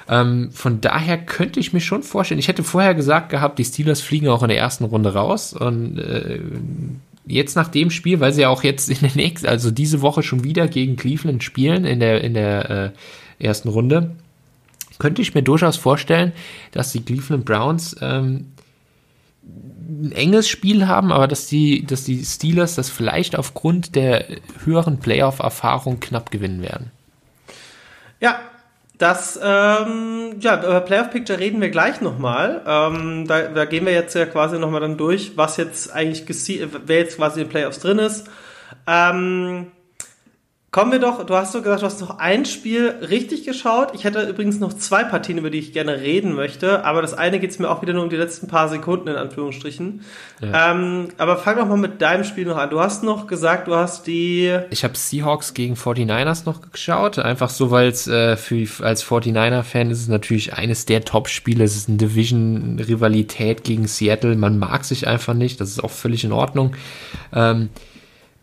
[0.09, 3.99] Ähm, von daher könnte ich mir schon vorstellen, ich hätte vorher gesagt gehabt, die Steelers
[3.99, 6.39] fliegen auch in der ersten Runde raus und äh,
[7.25, 10.23] jetzt nach dem Spiel, weil sie ja auch jetzt in der nächsten, also diese Woche
[10.23, 12.93] schon wieder gegen Cleveland spielen in der, in der
[13.39, 14.15] äh, ersten Runde,
[14.99, 16.33] könnte ich mir durchaus vorstellen,
[16.71, 18.53] dass die Cleveland Browns ähm,
[19.43, 24.25] ein enges Spiel haben, aber dass die, dass die Steelers das vielleicht aufgrund der
[24.63, 26.91] höheren Playoff-Erfahrung knapp gewinnen werden.
[28.19, 28.39] Ja,
[28.97, 32.63] das, ähm, ja, über Playoff-Picture reden wir gleich nochmal.
[32.65, 36.25] Ähm, da, da gehen wir jetzt ja quasi nochmal dann durch, was jetzt eigentlich,
[36.85, 38.27] wer jetzt quasi in den Playoffs drin ist.
[38.87, 39.67] Ähm,
[40.69, 43.93] Kommen wir doch, du hast so gesagt, du hast noch ein Spiel richtig geschaut.
[43.93, 47.39] Ich hätte übrigens noch zwei Partien, über die ich gerne reden möchte, aber das eine
[47.39, 50.01] geht es mir auch wieder nur um die letzten paar Sekunden, in Anführungsstrichen.
[50.41, 50.71] Ja.
[50.71, 52.69] Ähm, aber fang doch mal mit deinem Spiel noch an.
[52.69, 54.59] Du hast noch gesagt, du hast die...
[54.69, 59.89] Ich habe Seahawks gegen 49ers noch geschaut, einfach so, weil es äh, für als 49er-Fan
[59.89, 61.63] ist es natürlich eines der Top-Spiele.
[61.63, 64.35] Es ist eine Division-Rivalität gegen Seattle.
[64.35, 66.75] Man mag sich einfach nicht, das ist auch völlig in Ordnung.
[67.33, 67.69] Ähm,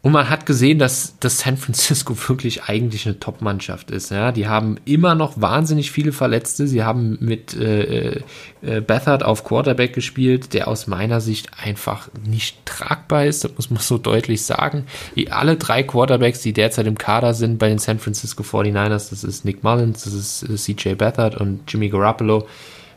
[0.05, 4.11] und man hat gesehen, dass das San Francisco wirklich eigentlich eine Top-Mannschaft ist.
[4.11, 6.69] Ja, die haben immer noch wahnsinnig viele Verletzte.
[6.69, 8.21] Sie haben mit äh,
[8.61, 13.45] äh, Bethard auf Quarterback gespielt, der aus meiner Sicht einfach nicht tragbar ist.
[13.45, 14.85] Das muss man so deutlich sagen.
[15.17, 19.25] Die alle drei Quarterbacks, die derzeit im Kader sind bei den San Francisco 49ers, das
[19.25, 22.47] ist Nick Mullins, das ist äh, CJ Bethard und Jimmy Garoppolo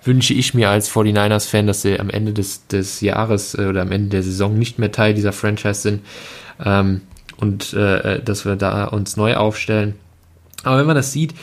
[0.03, 3.93] wünsche ich mir als 49ers-Fan, dass sie am Ende des, des Jahres äh, oder am
[3.93, 6.01] Ende der Saison nicht mehr Teil dieser Franchise sind
[6.63, 7.01] ähm,
[7.37, 9.95] und äh, dass wir da uns neu aufstellen.
[10.63, 11.33] Aber wenn man das sieht,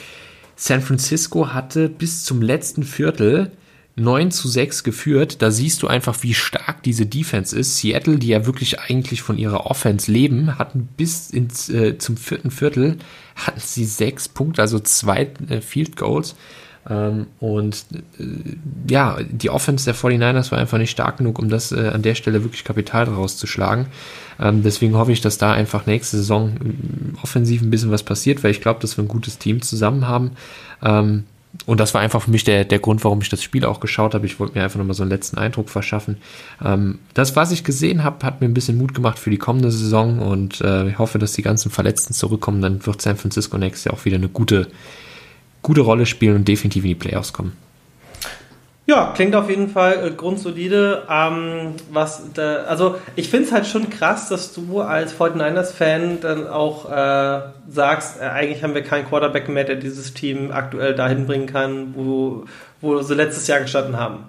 [0.55, 3.51] San Francisco hatte bis zum letzten Viertel
[3.97, 5.41] 9 zu 6 geführt.
[5.41, 7.77] Da siehst du einfach, wie stark diese Defense ist.
[7.77, 12.51] Seattle, die ja wirklich eigentlich von ihrer Offense leben, hatten bis ins, äh, zum vierten
[12.51, 12.97] Viertel
[13.35, 16.35] hatten sie sechs Punkte, also zwei äh, Field Goals.
[16.89, 17.85] Ähm, und
[18.19, 18.23] äh,
[18.89, 22.15] ja, die Offense der 49ers war einfach nicht stark genug, um das äh, an der
[22.15, 23.87] Stelle wirklich Kapital rauszuschlagen.
[24.39, 28.43] Ähm, deswegen hoffe ich, dass da einfach nächste Saison äh, offensiv ein bisschen was passiert,
[28.43, 30.31] weil ich glaube, dass wir ein gutes Team zusammen haben.
[30.83, 31.23] Ähm,
[31.65, 34.13] und das war einfach für mich der, der Grund, warum ich das Spiel auch geschaut
[34.13, 34.25] habe.
[34.25, 36.17] Ich wollte mir einfach nochmal so einen letzten Eindruck verschaffen.
[37.13, 40.19] Das, was ich gesehen habe, hat mir ein bisschen Mut gemacht für die kommende Saison
[40.19, 42.61] und ich hoffe, dass die ganzen Verletzten zurückkommen.
[42.61, 44.67] Dann wird San Francisco nächstes Jahr auch wieder eine gute,
[45.65, 47.57] gute Rolle spielen und definitiv in die Playoffs kommen.
[48.85, 51.07] Ja, klingt auf jeden Fall äh, grundsolide.
[51.09, 56.45] Ähm, was da, also ich finde es halt schon krass, dass du als 49ers-Fan dann
[56.45, 61.25] auch äh, sagst, äh, eigentlich haben wir keinen Quarterback mehr, der dieses Team aktuell dahin
[61.25, 62.45] bringen kann, wo,
[62.79, 64.19] wo sie letztes Jahr gestanden haben.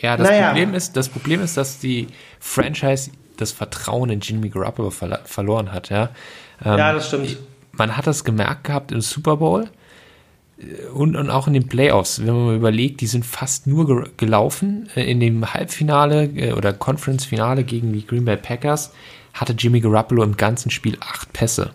[0.00, 0.48] Ja, das, naja.
[0.48, 2.08] Problem ist, das Problem ist, dass die
[2.40, 5.90] Franchise das Vertrauen in Jimmy Garoppolo ver verloren hat.
[5.90, 6.10] Ja,
[6.64, 7.36] ähm, ja das stimmt.
[7.78, 9.68] Man hat das gemerkt gehabt im Super Bowl
[10.92, 14.88] und, und auch in den Playoffs, wenn man mal überlegt, die sind fast nur gelaufen.
[14.96, 18.92] Äh, in dem Halbfinale äh, oder Conference-Finale gegen die Green Bay Packers
[19.34, 21.70] hatte Jimmy Garoppolo im ganzen Spiel acht Pässe.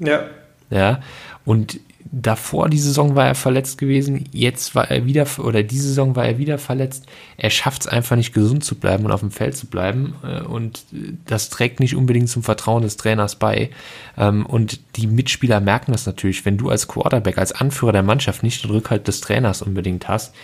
[0.00, 0.24] Ja.
[0.70, 1.00] Ja.
[1.44, 1.78] Und
[2.12, 6.26] davor die Saison war er verletzt gewesen, jetzt war er wieder, oder diese Saison war
[6.26, 7.06] er wieder verletzt.
[7.36, 10.14] Er schafft es einfach nicht gesund zu bleiben und auf dem Feld zu bleiben.
[10.22, 10.84] Äh, und
[11.26, 13.70] das trägt nicht unbedingt zum Vertrauen des Trainers bei.
[14.18, 16.44] Ähm, und die Mitspieler merken das natürlich.
[16.44, 20.34] Wenn du als Quarterback, als Anführer der Mannschaft nicht den Rückhalt des Trainers unbedingt hast,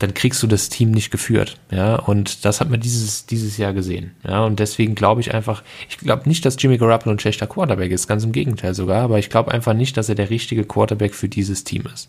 [0.00, 1.58] dann kriegst du das Team nicht geführt.
[1.70, 4.14] Ja, und das hat man dieses, dieses Jahr gesehen.
[4.26, 7.92] Ja, und deswegen glaube ich einfach, ich glaube nicht, dass Jimmy Garoppolo ein schlechter Quarterback
[7.92, 11.14] ist, ganz im Gegenteil sogar, aber ich glaube einfach nicht, dass er der richtige Quarterback
[11.14, 12.08] für dieses Team ist.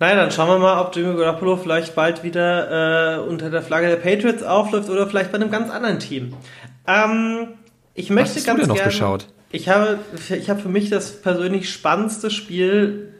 [0.00, 3.86] Naja, dann schauen wir mal, ob Jimmy Garoppolo vielleicht bald wieder äh, unter der Flagge
[3.86, 6.34] der Patriots aufläuft oder vielleicht bei einem ganz anderen Team.
[6.88, 7.46] Ähm,
[7.94, 9.28] ich möchte Was hast ganz du denn noch geschaut?
[9.52, 10.00] Ich habe,
[10.36, 13.12] ich habe für mich das persönlich spannendste Spiel,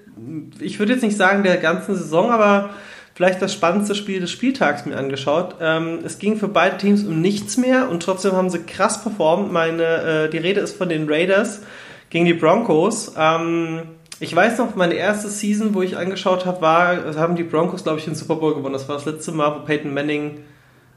[0.59, 2.71] ich würde jetzt nicht sagen der ganzen Saison, aber
[3.15, 5.57] vielleicht das spannendste Spiel des Spieltags mir angeschaut.
[5.61, 9.53] Ähm, es ging für beide Teams um nichts mehr und trotzdem haben sie krass performt.
[9.53, 11.63] Meine, äh, die Rede ist von den Raiders
[12.11, 13.15] gegen die Broncos.
[13.17, 13.83] Ähm,
[14.21, 17.99] ich weiß noch, meine erste Season, wo ich angeschaut habe, war, haben die Broncos, glaube
[17.99, 18.75] ich, den Super Bowl gewonnen.
[18.75, 20.41] Das war das letzte Mal, wo Peyton Manning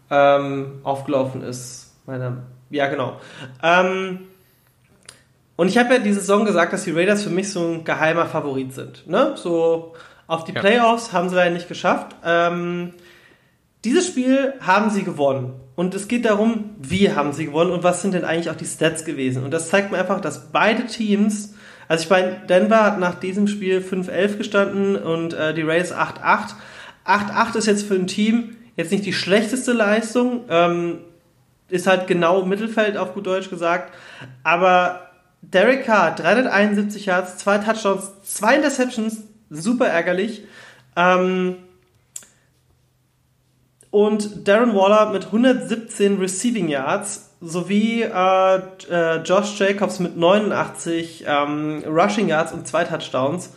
[0.09, 1.95] ähm, aufgelaufen ist.
[2.05, 3.19] Meine, ja, genau.
[3.63, 4.19] Ähm,
[5.55, 8.27] und ich habe ja diese Saison gesagt, dass die Raiders für mich so ein geheimer
[8.27, 9.07] Favorit sind.
[9.07, 9.33] Ne?
[9.35, 9.93] So
[10.27, 10.59] auf die ja.
[10.59, 12.15] Playoffs haben sie leider nicht geschafft.
[12.23, 12.93] Ähm,
[13.83, 15.53] dieses Spiel haben sie gewonnen.
[15.75, 18.65] Und es geht darum, wie haben sie gewonnen und was sind denn eigentlich auch die
[18.65, 19.43] Stats gewesen.
[19.43, 21.53] Und das zeigt mir einfach, dass beide Teams,
[21.87, 26.55] also ich meine, Denver hat nach diesem Spiel 5-11 gestanden und äh, die Rays 8-8.
[27.05, 30.99] 8-8 ist jetzt für ein Team jetzt nicht die schlechteste Leistung, ähm,
[31.69, 33.93] ist halt genau Mittelfeld auf gut Deutsch gesagt,
[34.43, 35.09] aber
[35.41, 40.43] Derek Carr, 371 Yards, zwei Touchdowns, zwei Interceptions, super ärgerlich.
[40.95, 41.57] Ähm,
[43.91, 48.55] und Darren Waller mit 117 Receiving Yards sowie äh,
[48.89, 53.53] äh, Josh Jacobs mit 89 ähm, Rushing Yards und zwei Touchdowns.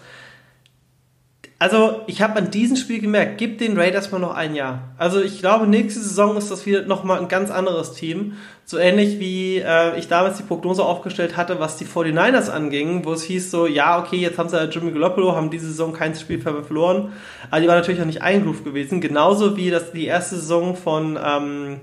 [1.62, 4.94] Also, ich habe an diesem Spiel gemerkt, gib den Raiders mal noch ein Jahr.
[4.96, 8.32] Also, ich glaube, nächste Saison ist das wieder nochmal ein ganz anderes Team.
[8.64, 13.12] So ähnlich wie äh, ich damals die Prognose aufgestellt hatte, was die 49ers anging, wo
[13.12, 16.14] es hieß so, ja, okay, jetzt haben sie ja Jimmy Garoppolo, haben diese Saison kein
[16.14, 17.12] Spiel verloren.
[17.50, 19.02] Aber die war natürlich auch nicht eingerufen gewesen.
[19.02, 21.80] Genauso wie das die erste Saison von, ähm,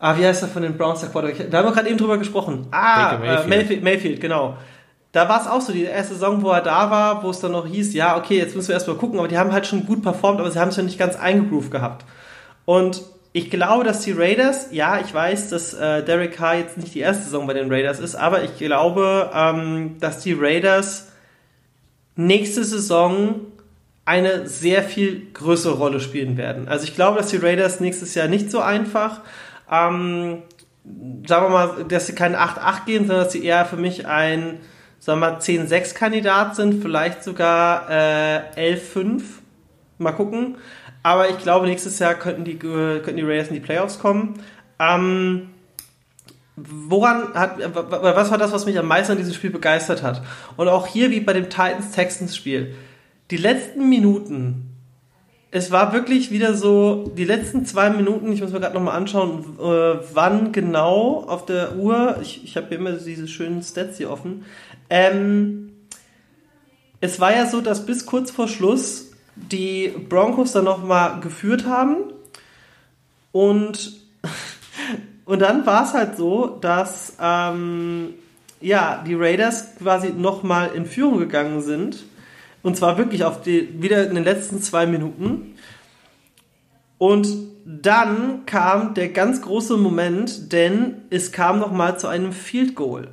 [0.00, 1.52] ah, wie heißt er von den Browns, der Quarterback?
[1.52, 2.66] Da haben wir gerade eben drüber gesprochen.
[2.72, 3.44] Ah, Mayfield.
[3.44, 4.56] Äh, Mayfield, Mayfield, genau
[5.12, 7.52] da war es auch so, die erste Saison, wo er da war, wo es dann
[7.52, 10.02] noch hieß, ja, okay, jetzt müssen wir erstmal gucken, aber die haben halt schon gut
[10.02, 12.06] performt, aber sie haben es ja nicht ganz eingegroovt gehabt.
[12.64, 13.02] Und
[13.34, 17.00] ich glaube, dass die Raiders, ja, ich weiß, dass äh, Derek Carr jetzt nicht die
[17.00, 21.08] erste Saison bei den Raiders ist, aber ich glaube, ähm, dass die Raiders
[22.16, 23.40] nächste Saison
[24.04, 26.68] eine sehr viel größere Rolle spielen werden.
[26.68, 29.20] Also ich glaube, dass die Raiders nächstes Jahr nicht so einfach,
[29.70, 30.42] ähm,
[31.26, 34.58] sagen wir mal, dass sie kein 8-8 gehen, sondern dass sie eher für mich ein
[35.02, 39.20] sagen wir mal, 10-6-Kandidat sind, vielleicht sogar äh, 11-5.
[39.98, 40.58] Mal gucken.
[41.02, 44.40] Aber ich glaube, nächstes Jahr könnten die, könnten die Raiders in die Playoffs kommen.
[44.78, 45.48] Ähm,
[46.54, 50.22] woran hat, was war das, was mich am meisten an diesem Spiel begeistert hat?
[50.56, 52.76] Und auch hier, wie bei dem Titans-Texans-Spiel,
[53.32, 54.71] die letzten Minuten,
[55.54, 59.44] es war wirklich wieder so, die letzten zwei Minuten, ich muss mir gerade nochmal anschauen,
[59.60, 64.10] äh, wann genau auf der Uhr, ich, ich habe hier immer diese schönen Stats hier
[64.10, 64.46] offen,
[64.88, 65.72] ähm,
[67.02, 71.96] es war ja so, dass bis kurz vor Schluss die Broncos dann nochmal geführt haben
[73.30, 73.92] und,
[75.26, 78.14] und dann war es halt so, dass ähm,
[78.62, 82.04] ja, die Raiders quasi nochmal in Führung gegangen sind
[82.62, 85.54] Und zwar wirklich auf die, wieder in den letzten zwei Minuten.
[86.98, 87.28] Und
[87.64, 93.08] dann kam der ganz große Moment, denn es kam nochmal zu einem Field Goal.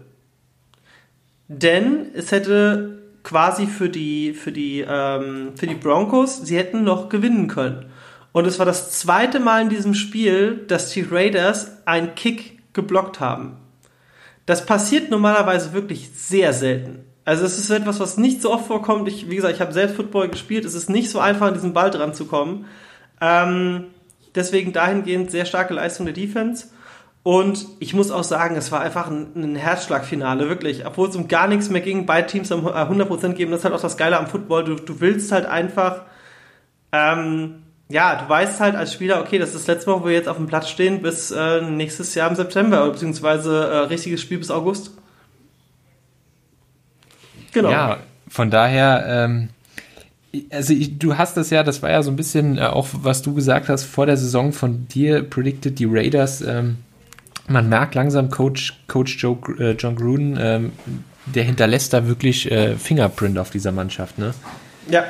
[1.48, 7.10] Denn es hätte quasi für die, für die, ähm, für die Broncos, sie hätten noch
[7.10, 7.88] gewinnen können.
[8.32, 13.20] Und es war das zweite Mal in diesem Spiel, dass die Raiders einen Kick geblockt
[13.20, 13.58] haben.
[14.46, 17.09] Das passiert normalerweise wirklich sehr selten.
[17.30, 19.08] Also es ist etwas, was nicht so oft vorkommt.
[19.08, 20.66] Ich, wie gesagt, ich habe selbst Football gespielt.
[20.66, 22.66] Es ist nicht so einfach, an diesen Ball dran zu kommen.
[23.22, 23.84] Ähm,
[24.34, 26.70] deswegen dahingehend sehr starke Leistung der Defense.
[27.22, 30.88] Und ich muss auch sagen, es war einfach ein, ein Herzschlagfinale, wirklich.
[30.88, 33.52] Obwohl es um gar nichts mehr ging, beide Teams haben 100% geben.
[33.52, 34.64] Das ist halt auch das Geile am Football.
[34.64, 36.06] Du, du willst halt einfach,
[36.92, 40.14] ähm, ja, du weißt halt als Spieler, okay, das ist das letzte Mal, wo wir
[40.14, 44.40] jetzt auf dem Platz stehen, bis äh, nächstes Jahr im September, beziehungsweise äh, richtiges Spiel
[44.40, 44.94] bis August.
[47.52, 47.72] Genau.
[47.72, 49.50] Ja, von daher, ähm,
[50.52, 53.22] also ich, du hast das ja, das war ja so ein bisschen äh, auch, was
[53.22, 56.42] du gesagt hast, vor der Saison von dir predicted die Raiders.
[56.42, 56.78] Ähm,
[57.48, 60.72] man merkt langsam, Coach, Coach Joe, äh, John Gruden, ähm,
[61.26, 64.34] der hinterlässt da wirklich äh, Fingerprint auf dieser Mannschaft, ne?
[64.90, 65.04] Ja,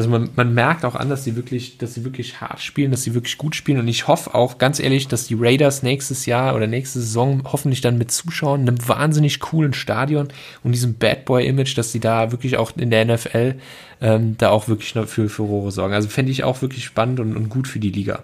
[0.00, 3.02] also man, man merkt auch an, dass sie wirklich, dass sie wirklich hart spielen, dass
[3.02, 3.78] sie wirklich gut spielen.
[3.78, 7.82] Und ich hoffe auch ganz ehrlich, dass die Raiders nächstes Jahr oder nächste Saison hoffentlich
[7.82, 10.28] dann mit Zuschauern, einem wahnsinnig coolen Stadion
[10.64, 13.56] und diesem Bad Boy-Image, dass sie da wirklich auch in der NFL
[14.00, 15.92] ähm, da auch wirklich für Furore sorgen.
[15.92, 18.22] Also fände ich auch wirklich spannend und, und gut für die Liga.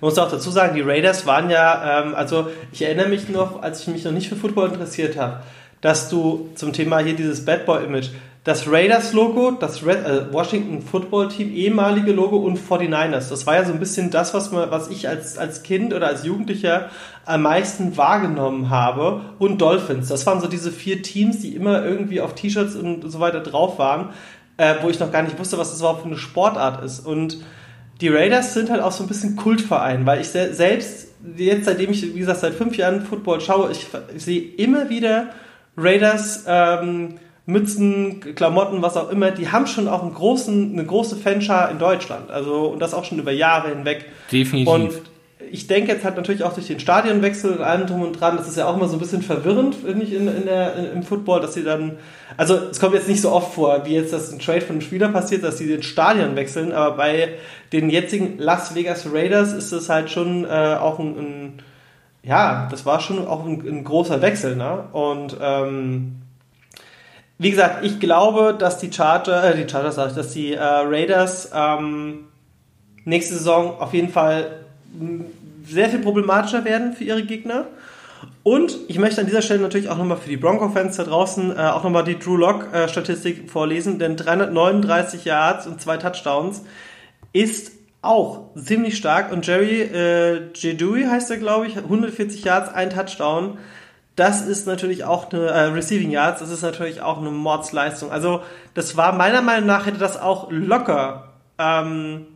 [0.00, 3.60] Man muss auch dazu sagen, die Raiders waren ja, ähm, also ich erinnere mich noch,
[3.60, 5.42] als ich mich noch nicht für Football interessiert habe,
[5.80, 8.10] dass du zum Thema hier dieses Bad Boy Image,
[8.44, 13.28] das Raiders-Logo, das Red, äh, Washington Football Team, ehemalige Logo und 49ers.
[13.28, 16.08] Das war ja so ein bisschen das, was, man, was ich als, als Kind oder
[16.08, 16.88] als Jugendlicher
[17.24, 19.20] am meisten wahrgenommen habe.
[19.38, 20.08] Und Dolphins.
[20.08, 23.78] Das waren so diese vier Teams, die immer irgendwie auf T-Shirts und so weiter drauf
[23.78, 24.08] waren,
[24.56, 27.06] äh, wo ich noch gar nicht wusste, was das überhaupt für eine Sportart ist.
[27.06, 27.38] Und
[28.00, 31.92] die Raiders sind halt auch so ein bisschen Kultverein, weil ich se selbst, jetzt seitdem
[31.92, 35.28] ich, wie gesagt, seit fünf Jahren Football schaue, ich, ich sehe immer wieder
[35.76, 41.16] Raiders, ähm, Mützen, Klamotten, was auch immer, die haben schon auch einen großen, eine große
[41.16, 42.30] Fanschar in Deutschland.
[42.30, 44.04] Also, und das auch schon über Jahre hinweg.
[44.30, 44.72] Definitiv.
[44.72, 44.92] Und
[45.50, 48.48] ich denke jetzt halt natürlich auch durch den Stadionwechsel und allem drum und dran, das
[48.48, 51.02] ist ja auch immer so ein bisschen verwirrend, finde ich, in, in der, in, im
[51.02, 51.98] Football, dass sie dann,
[52.36, 54.80] also es kommt jetzt nicht so oft vor, wie jetzt das ein Trade von einem
[54.80, 57.30] Spieler passiert, dass sie den Stadion wechseln, aber bei
[57.72, 61.52] den jetzigen Las Vegas Raiders ist es halt schon äh, auch ein, ein,
[62.22, 64.84] ja, das war schon auch ein, ein großer Wechsel, ne?
[64.92, 66.21] Und ähm,
[67.42, 70.62] wie gesagt, ich glaube, dass die Charger, äh, die Chargers sag ich, dass die äh,
[70.62, 72.28] Raiders ähm,
[73.04, 74.60] nächste Saison auf jeden Fall
[75.66, 77.66] sehr viel problematischer werden für ihre Gegner.
[78.44, 81.60] Und ich möchte an dieser Stelle natürlich auch nochmal für die Bronco-Fans da draußen äh,
[81.60, 86.62] auch nochmal die Drew Lock-Statistik vorlesen, denn 339 Yards und zwei Touchdowns
[87.32, 89.32] ist auch ziemlich stark.
[89.32, 93.58] Und Jerry äh, Jedui heißt er, glaube ich, 140 Yards, ein Touchdown
[94.16, 98.10] das ist natürlich auch eine äh, Receiving Yards, das ist natürlich auch eine Mordsleistung.
[98.10, 98.42] Also
[98.74, 102.26] das war meiner Meinung nach hätte das auch locker ähm,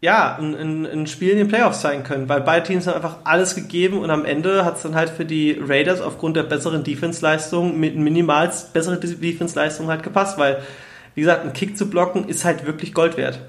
[0.00, 3.16] ja ein, ein, ein Spiel in den Playoffs sein können, weil beide Teams haben einfach
[3.24, 6.84] alles gegeben und am Ende hat es dann halt für die Raiders aufgrund der besseren
[6.84, 10.62] Defense-Leistung mit minimal bessere Defense-Leistung halt gepasst, weil
[11.14, 13.40] wie gesagt ein Kick zu blocken ist halt wirklich Gold wert.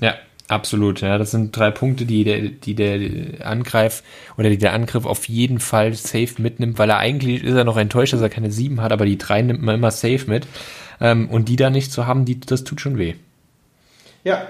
[0.00, 0.14] Ja,
[0.48, 1.18] Absolut, ja.
[1.18, 4.02] Das sind drei Punkte, die der, die der Angreif
[4.38, 7.76] oder die der Angriff auf jeden Fall safe mitnimmt, weil er eigentlich ist er noch
[7.76, 10.46] enttäuscht, dass er keine sieben hat, aber die drei nimmt man immer safe mit.
[11.00, 13.14] Ähm, und die da nicht zu haben, die, das tut schon weh.
[14.24, 14.46] Ja.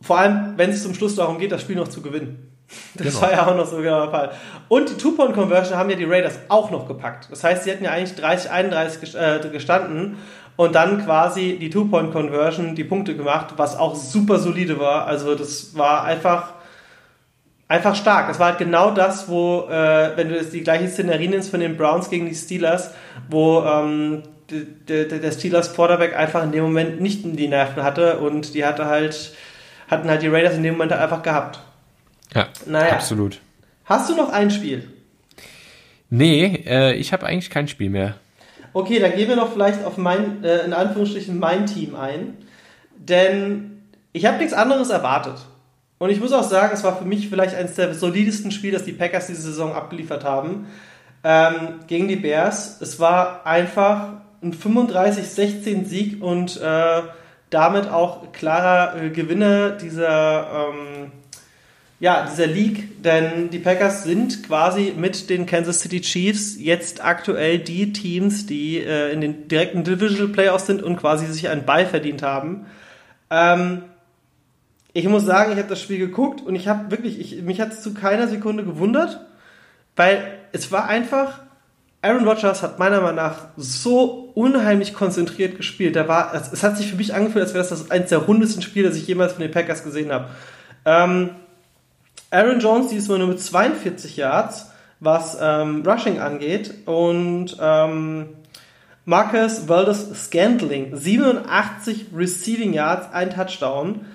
[0.00, 2.50] Vor allem, wenn es zum Schluss darum geht, das Spiel noch zu gewinnen.
[2.94, 3.22] Das genau.
[3.22, 4.32] war ja auch noch so genau der Fall.
[4.68, 7.28] Und die Two-Point-Conversion haben ja die Raiders auch noch gepackt.
[7.30, 10.16] Das heißt, sie hätten ja eigentlich 30, 31 äh, gestanden
[10.56, 15.06] und dann quasi die Two-Point-Conversion, die Punkte gemacht, was auch super solide war.
[15.06, 16.52] Also das war einfach,
[17.66, 18.28] einfach stark.
[18.28, 21.60] Das war halt genau das, wo, äh, wenn du jetzt die gleiche Szenerie nimmst von
[21.60, 22.92] den Browns gegen die Steelers,
[23.28, 24.22] wo ähm,
[24.88, 28.64] der, der, der Steelers Quarterback einfach in dem Moment nicht die Nerven hatte und die
[28.64, 29.34] hatte halt,
[29.88, 31.60] hatten halt die Raiders in dem Moment einfach gehabt.
[32.34, 32.92] Ja, naja.
[32.92, 33.40] absolut.
[33.84, 34.88] Hast du noch ein Spiel?
[36.10, 38.14] Nee, äh, ich habe eigentlich kein Spiel mehr.
[38.74, 42.36] Okay, dann gehen wir noch vielleicht auf mein, äh, in Anführungsstrichen, mein Team ein.
[42.96, 43.82] Denn
[44.12, 45.36] ich habe nichts anderes erwartet.
[45.98, 48.84] Und ich muss auch sagen, es war für mich vielleicht eines der solidesten Spiele, das
[48.84, 50.66] die Packers diese Saison abgeliefert haben.
[51.22, 52.80] Ähm, gegen die Bears.
[52.80, 54.08] Es war einfach
[54.42, 57.02] ein 35-16 Sieg und äh,
[57.50, 61.12] damit auch klarer äh, Gewinner dieser, ähm,
[62.04, 67.58] ja, dieser League, denn die Packers sind quasi mit den Kansas City Chiefs jetzt aktuell
[67.58, 71.86] die Teams, die äh, in den direkten Divisional Playoffs sind und quasi sich einen Ball
[71.86, 72.66] verdient haben.
[73.30, 73.84] Ähm,
[74.92, 77.72] ich muss sagen, ich habe das Spiel geguckt und ich habe wirklich, ich, mich hat
[77.72, 79.20] es zu keiner Sekunde gewundert,
[79.96, 81.40] weil es war einfach,
[82.02, 85.96] Aaron Rodgers hat meiner Meinung nach so unheimlich konzentriert gespielt.
[85.96, 88.18] Da war, es, es hat sich für mich angefühlt, als wäre das, das eines der
[88.18, 90.28] rundesten Spiele, das ich jemals von den Packers gesehen habe.
[90.84, 91.30] Ähm,
[92.34, 96.74] Aaron Jones diesmal nur mit 42 Yards, was ähm, Rushing angeht.
[96.86, 98.30] Und ähm,
[99.04, 104.06] Marcus Valdez Scantling, 87 Receiving Yards, ein Touchdown.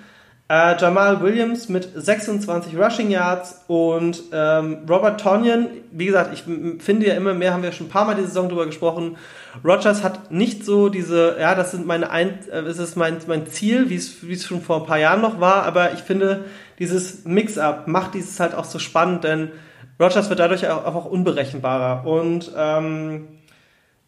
[0.52, 6.44] Äh, Jamal Williams mit 26 Rushing Yards und ähm, Robert Tonyan, wie gesagt, ich
[6.82, 9.18] finde ja immer mehr, haben wir schon ein paar Mal diese Saison drüber gesprochen.
[9.64, 13.46] Rogers hat nicht so diese, ja, das sind meine ein, äh, ist es mein, mein
[13.46, 16.46] Ziel, wie es, wie es schon vor ein paar Jahren noch war, aber ich finde,
[16.80, 19.52] dieses Mix-up macht dieses halt auch so spannend, denn
[20.00, 22.08] Rogers wird dadurch auch, auch unberechenbarer.
[22.08, 23.28] Und ähm,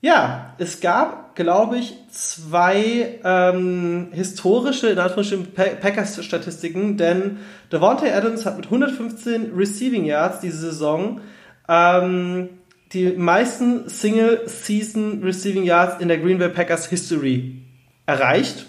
[0.01, 7.37] ja, es gab, glaube ich, zwei ähm, historische, in Anführungsstrichen, Packers-Statistiken, denn
[7.71, 11.21] Devontae Adams hat mit 115 Receiving Yards diese Saison
[11.69, 12.49] ähm,
[12.93, 17.61] die meisten Single-Season Receiving Yards in der Green Bay Packers History
[18.07, 18.65] erreicht.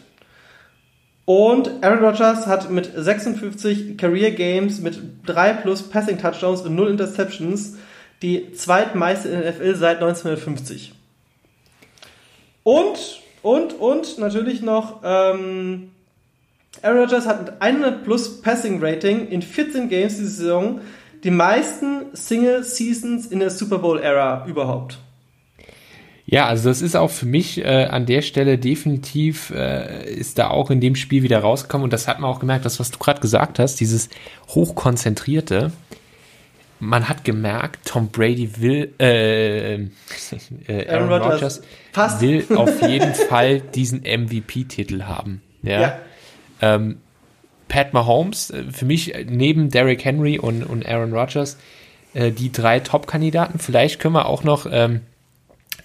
[1.25, 6.91] Und Aaron Rodgers hat mit 56 Career Games mit 3 plus Passing Touchdowns und 0
[6.91, 7.79] Interceptions
[8.21, 10.95] die zweitmeiste in der NFL seit 1950.
[12.63, 15.91] Und, und, und natürlich noch, ähm,
[16.83, 20.81] Aaron Rodgers hat mit 100 plus Passing Rating in 14 Games diese Saison
[21.25, 24.99] die meisten Single Seasons in der Super Bowl Era überhaupt.
[26.25, 30.49] Ja, also das ist auch für mich äh, an der Stelle definitiv, äh, ist da
[30.49, 32.99] auch in dem Spiel wieder rausgekommen und das hat man auch gemerkt, das, was du
[32.99, 34.09] gerade gesagt hast, dieses
[34.49, 35.73] hochkonzentrierte,
[36.83, 39.89] man hat gemerkt, Tom Brady will, äh, äh,
[40.89, 41.63] Aaron, Aaron Rodgers
[42.19, 45.43] will auf jeden Fall diesen MVP-Titel haben.
[45.63, 45.81] Ja.
[45.81, 45.99] ja.
[46.61, 46.99] Ähm,
[47.69, 51.57] Pat Mahomes, äh, für mich äh, neben Derrick Henry und, und Aaron Rodgers,
[52.15, 53.61] äh, die drei Top-Kandidaten.
[53.61, 55.03] Vielleicht können wir auch noch ähm,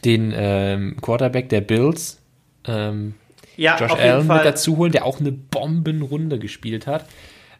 [0.03, 2.19] den ähm, Quarterback der Bills,
[2.65, 3.13] ähm,
[3.55, 7.05] ja, Josh Allen, mit dazu holen, der auch eine Bombenrunde gespielt hat.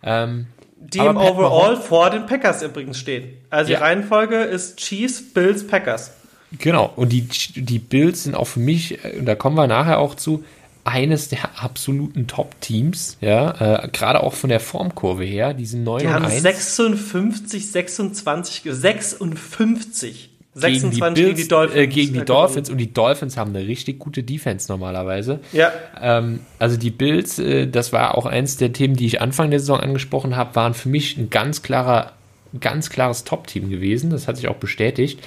[0.01, 0.47] Ähm,
[0.80, 3.38] die im Overall vor den Packers übrigens stehen.
[3.49, 3.78] Also ja.
[3.78, 6.11] die Reihenfolge ist Chiefs, Bills, Packers.
[6.59, 9.99] Genau, und die, die Bills sind auch für mich, äh, und da kommen wir nachher
[9.99, 10.43] auch zu,
[10.86, 16.01] eines der absoluten Top-Teams, ja, äh, gerade auch von der Formkurve her, die sind 9
[16.01, 21.76] Die haben 56, 26, 56 26 gegen die, Bills, gegen die Dolphins.
[21.76, 25.39] Äh, gegen die Dolphins und die Dolphins haben eine richtig gute Defense normalerweise.
[25.51, 25.72] Ja.
[26.01, 29.60] Ähm, also die Bills, äh, das war auch eins der Themen, die ich Anfang der
[29.60, 32.14] Saison angesprochen habe, waren für mich ein ganz klarer,
[32.60, 34.10] ganz klares Top-Team gewesen.
[34.10, 35.20] Das hat sich auch bestätigt.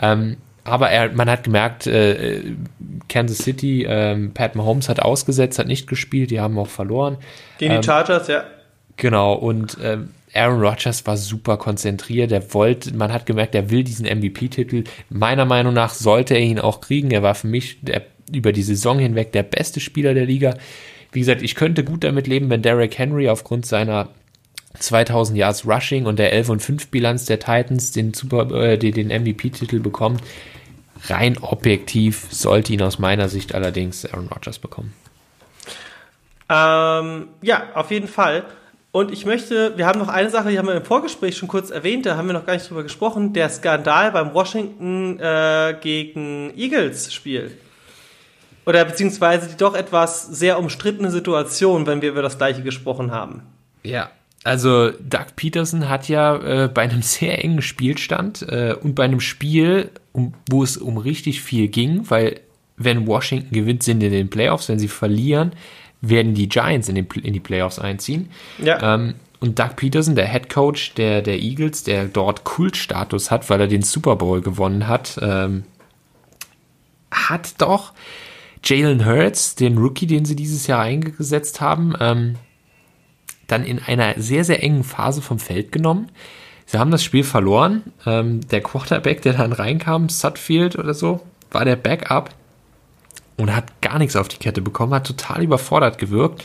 [0.00, 2.42] Ähm, aber er, man hat gemerkt, äh,
[3.08, 7.18] Kansas City, äh, Pat Mahomes hat ausgesetzt, hat nicht gespielt, die haben auch verloren.
[7.58, 8.44] Gegen ähm, die Chargers, ja.
[8.96, 12.32] Genau, und ähm, Aaron Rodgers war super konzentriert.
[12.32, 14.84] Er wollte, man hat gemerkt, er will diesen MVP-Titel.
[15.08, 17.10] Meiner Meinung nach sollte er ihn auch kriegen.
[17.10, 20.54] Er war für mich der, über die Saison hinweg der beste Spieler der Liga.
[21.12, 24.08] Wie gesagt, ich könnte gut damit leben, wenn Derrick Henry aufgrund seiner
[24.78, 29.08] 2000 Yards Rushing und der 11 und 5 Bilanz der Titans den Super, äh, den
[29.08, 30.20] MVP-Titel bekommt.
[31.08, 34.92] Rein objektiv sollte ihn aus meiner Sicht allerdings Aaron Rodgers bekommen.
[36.48, 38.44] Ähm, ja, auf jeden Fall.
[38.96, 41.68] Und ich möchte, wir haben noch eine Sache, die haben wir im Vorgespräch schon kurz
[41.68, 46.50] erwähnt, da haben wir noch gar nicht drüber gesprochen, der Skandal beim Washington äh, gegen
[46.56, 47.50] Eagles Spiel.
[48.64, 53.42] Oder beziehungsweise die doch etwas sehr umstrittene Situation, wenn wir über das gleiche gesprochen haben.
[53.82, 54.12] Ja,
[54.44, 59.20] also Doug Peterson hat ja äh, bei einem sehr engen Spielstand äh, und bei einem
[59.20, 62.40] Spiel, um, wo es um richtig viel ging, weil
[62.78, 65.52] wenn Washington gewinnt, sind in den Playoffs, wenn sie verlieren,
[66.00, 68.30] werden die Giants in, den, in die Playoffs einziehen.
[68.58, 68.94] Ja.
[68.94, 73.60] Ähm, und Doug Peterson, der Head Coach der, der Eagles, der dort Kultstatus hat, weil
[73.60, 75.64] er den Super Bowl gewonnen hat, ähm,
[77.10, 77.92] hat doch
[78.64, 82.36] Jalen Hurts, den Rookie, den sie dieses Jahr eingesetzt haben, ähm,
[83.46, 86.10] dann in einer sehr, sehr engen Phase vom Feld genommen.
[86.64, 87.92] Sie haben das Spiel verloren.
[88.04, 91.20] Ähm, der Quarterback, der dann reinkam, Sutfield oder so,
[91.52, 92.30] war der Backup
[93.36, 96.42] und hat gar nichts auf die Kette bekommen, hat total überfordert gewirkt.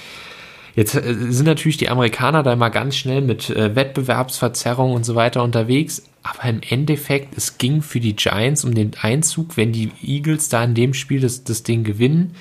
[0.76, 5.16] Jetzt äh, sind natürlich die Amerikaner da immer ganz schnell mit äh, Wettbewerbsverzerrung und so
[5.16, 9.92] weiter unterwegs, aber im Endeffekt, es ging für die Giants um den Einzug, wenn die
[10.02, 12.36] Eagles da in dem Spiel das, das Ding gewinnen.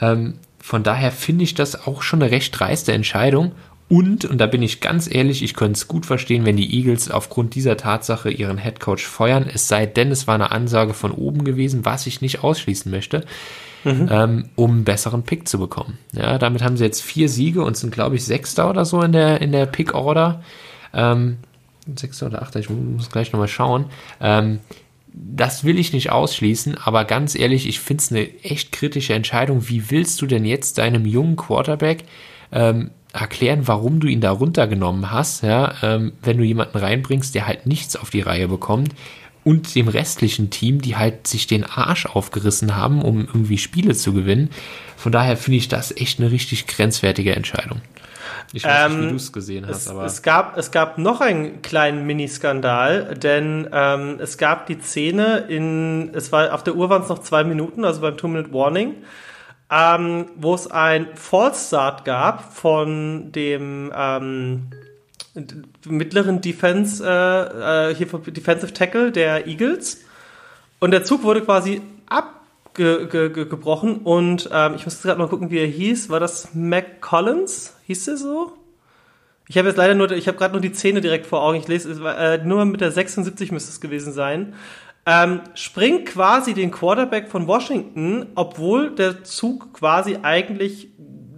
[0.00, 3.52] Ähm, von daher finde ich das auch schon eine recht dreiste Entscheidung
[3.88, 7.10] Und, und da bin ich ganz ehrlich, ich könnte es gut verstehen, wenn die Eagles
[7.10, 11.44] aufgrund dieser Tatsache ihren Headcoach feuern, es sei denn, es war eine Ansage von oben
[11.44, 13.26] gewesen, was ich nicht ausschließen möchte,
[13.84, 14.08] mhm.
[14.10, 15.98] ähm, um einen besseren Pick zu bekommen.
[16.12, 19.12] Ja, damit haben sie jetzt vier Siege und sind, glaube ich, Sechster oder so in
[19.12, 20.42] der, in der Pick-Order.
[20.92, 21.38] Ähm,
[21.94, 23.86] Sechster oder Achter, ich muss gleich nochmal schauen.
[24.20, 24.60] Ähm,
[25.12, 29.68] das will ich nicht ausschließen, aber ganz ehrlich, ich finde es eine echt kritische Entscheidung.
[29.68, 32.04] Wie willst du denn jetzt deinem jungen Quarterback
[32.50, 37.46] ähm, erklären, warum du ihn da runtergenommen hast, ja, ähm, wenn du jemanden reinbringst, der
[37.46, 38.92] halt nichts auf die Reihe bekommt
[39.44, 44.12] und dem restlichen Team, die halt sich den Arsch aufgerissen haben, um irgendwie Spiele zu
[44.12, 44.50] gewinnen.
[44.96, 47.80] Von daher finde ich das echt eine richtig grenzwertige Entscheidung.
[48.52, 50.04] Ich weiß ähm, nicht, wie ähm, du es gesehen hast, aber.
[50.04, 56.14] Es gab, es gab noch einen kleinen Miniskandal, denn ähm, es gab die Szene in,
[56.14, 58.94] es war auf der Uhr waren es noch zwei Minuten, also beim Two-Minute-Warning
[59.70, 64.70] ähm, wo es ein False Start gab von dem ähm,
[65.86, 70.02] mittleren Defense, äh, äh, hier Defensive Tackle der Eagles.
[70.80, 75.66] Und der Zug wurde quasi abgebrochen und ähm, ich muss gerade mal gucken, wie er
[75.66, 76.10] hieß.
[76.10, 77.74] War das Mac Collins?
[77.86, 78.52] Hieß der so?
[79.48, 81.58] Ich habe jetzt leider nur, ich habe gerade nur die Zähne direkt vor Augen.
[81.58, 84.54] Ich lese, äh, nur mit der 76 müsste es gewesen sein
[85.06, 90.88] ähm, springt quasi den Quarterback von Washington, obwohl der Zug quasi eigentlich,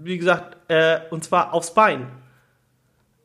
[0.02, 2.06] wie gesagt, äh, und zwar aufs Bein.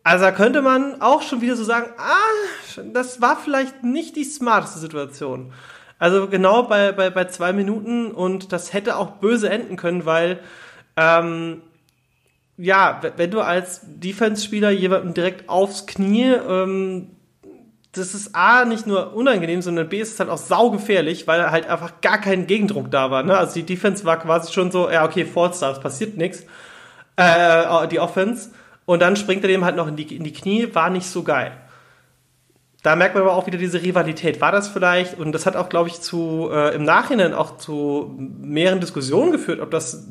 [0.04, 4.24] Also da könnte man auch schon wieder so sagen, ah, das war vielleicht nicht die
[4.24, 5.54] smarteste Situation.
[6.00, 10.40] Also genau bei, bei, bei zwei Minuten und das hätte auch böse enden können, weil
[10.98, 11.62] ähm,
[12.58, 17.10] ja, wenn du als Defense-Spieler jemanden direkt aufs Knie ähm,
[17.94, 21.68] das ist A, nicht nur unangenehm, sondern B, ist es halt auch saugefährlich, weil halt
[21.68, 23.24] einfach gar kein Gegendruck da war.
[23.24, 23.38] Ne?
[23.38, 26.46] Also die Defense war quasi schon so, ja, okay, False Starts, passiert nichts.
[27.18, 28.52] Äh, die Offense.
[28.92, 31.24] Und dann springt er dem halt noch in die, in die Knie, war nicht so
[31.24, 31.54] geil.
[32.84, 34.42] Da merkt man aber auch wieder diese Rivalität.
[34.42, 38.14] War das vielleicht, und das hat auch, glaube ich, zu, äh, im Nachhinein auch zu
[38.18, 40.10] mehreren Diskussionen geführt, ob das,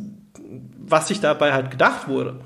[0.78, 2.40] was sich dabei halt gedacht wurde.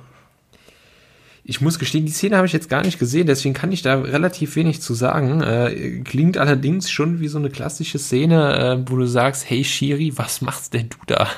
[1.44, 4.00] Ich muss gestehen, die Szene habe ich jetzt gar nicht gesehen, deswegen kann ich da
[4.00, 5.40] relativ wenig zu sagen.
[5.40, 10.18] Äh, klingt allerdings schon wie so eine klassische Szene, äh, wo du sagst, hey Shiri,
[10.18, 11.28] was machst denn du da?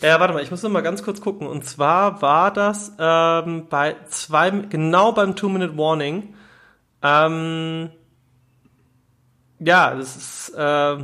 [0.00, 1.46] Ja, warte mal, ich muss noch mal ganz kurz gucken.
[1.46, 6.34] Und zwar war das ähm, bei zwei, genau beim Two-Minute-Warning.
[7.02, 7.90] Ähm,
[9.58, 10.98] ja, das ist äh,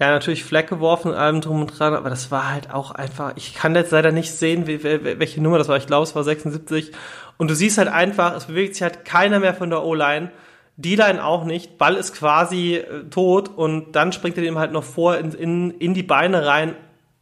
[0.00, 3.32] ja, natürlich Fleck geworfen und allem drum und dran, aber das war halt auch einfach,
[3.36, 5.76] ich kann jetzt leider nicht sehen, wie, welche Nummer das war.
[5.76, 6.92] Ich glaube, es war 76.
[7.36, 10.30] Und du siehst halt einfach, es bewegt sich halt keiner mehr von der O-Line.
[10.76, 11.78] Die Line auch nicht.
[11.78, 15.70] Ball ist quasi äh, tot und dann springt er dem halt noch vor in, in,
[15.72, 16.74] in die Beine rein.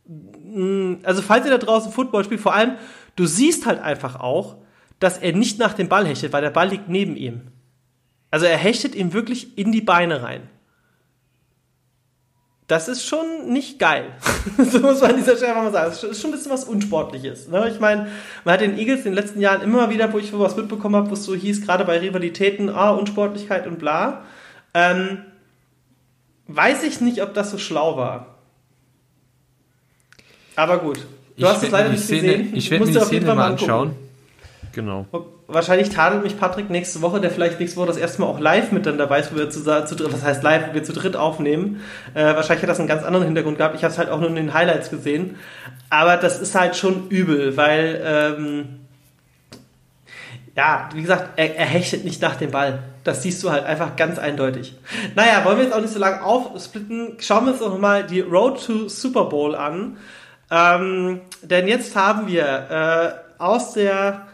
[0.06, 2.76] Mm, also, falls ihr da draußen Football spielt, vor allem,
[3.16, 4.56] du siehst halt einfach auch,
[5.00, 7.42] dass er nicht nach dem Ball hechtet, weil der Ball liegt neben ihm.
[8.30, 10.48] Also, er hechtet ihm wirklich in die Beine rein
[12.72, 14.14] das ist schon nicht geil.
[14.56, 15.90] so muss man an dieser Stelle einfach mal sagen.
[15.90, 17.48] Das ist schon ein bisschen was Unsportliches.
[17.48, 17.68] Ne?
[17.70, 18.08] Ich meine,
[18.44, 21.10] man hat den Eagles in den letzten Jahren immer wieder, wo ich was mitbekommen habe,
[21.10, 24.22] wo es so hieß, gerade bei Rivalitäten, ah, Unsportlichkeit und bla.
[24.72, 25.18] Ähm,
[26.46, 28.38] weiß ich nicht, ob das so schlau war.
[30.56, 30.96] Aber gut.
[30.96, 31.04] Du
[31.36, 32.56] ich hast es leider nicht Szene, gesehen.
[32.56, 33.94] Ich werde mir die Szene mal anschauen.
[34.72, 35.06] Genau.
[35.52, 38.72] Wahrscheinlich tadelt mich Patrick nächste Woche, der vielleicht nächste Woche das erste Mal auch live
[38.72, 40.92] mit dann dabei ist, wo wir zu, zu dritt, was heißt live, wo wir zu
[40.92, 41.80] dritt aufnehmen.
[42.14, 43.74] Äh, wahrscheinlich hat das einen ganz anderen Hintergrund gehabt.
[43.74, 45.36] Ich habe es halt auch nur in den Highlights gesehen.
[45.90, 48.80] Aber das ist halt schon übel, weil, ähm,
[50.56, 52.80] ja, wie gesagt, er, er hechtet nicht nach dem Ball.
[53.04, 54.76] Das siehst du halt einfach ganz eindeutig.
[55.14, 57.16] Naja, wollen wir jetzt auch nicht so lange aufsplitten.
[57.18, 59.96] Schauen wir uns doch mal die Road to Super Bowl an.
[60.50, 62.44] Ähm, denn jetzt haben wir
[63.38, 64.26] äh, aus der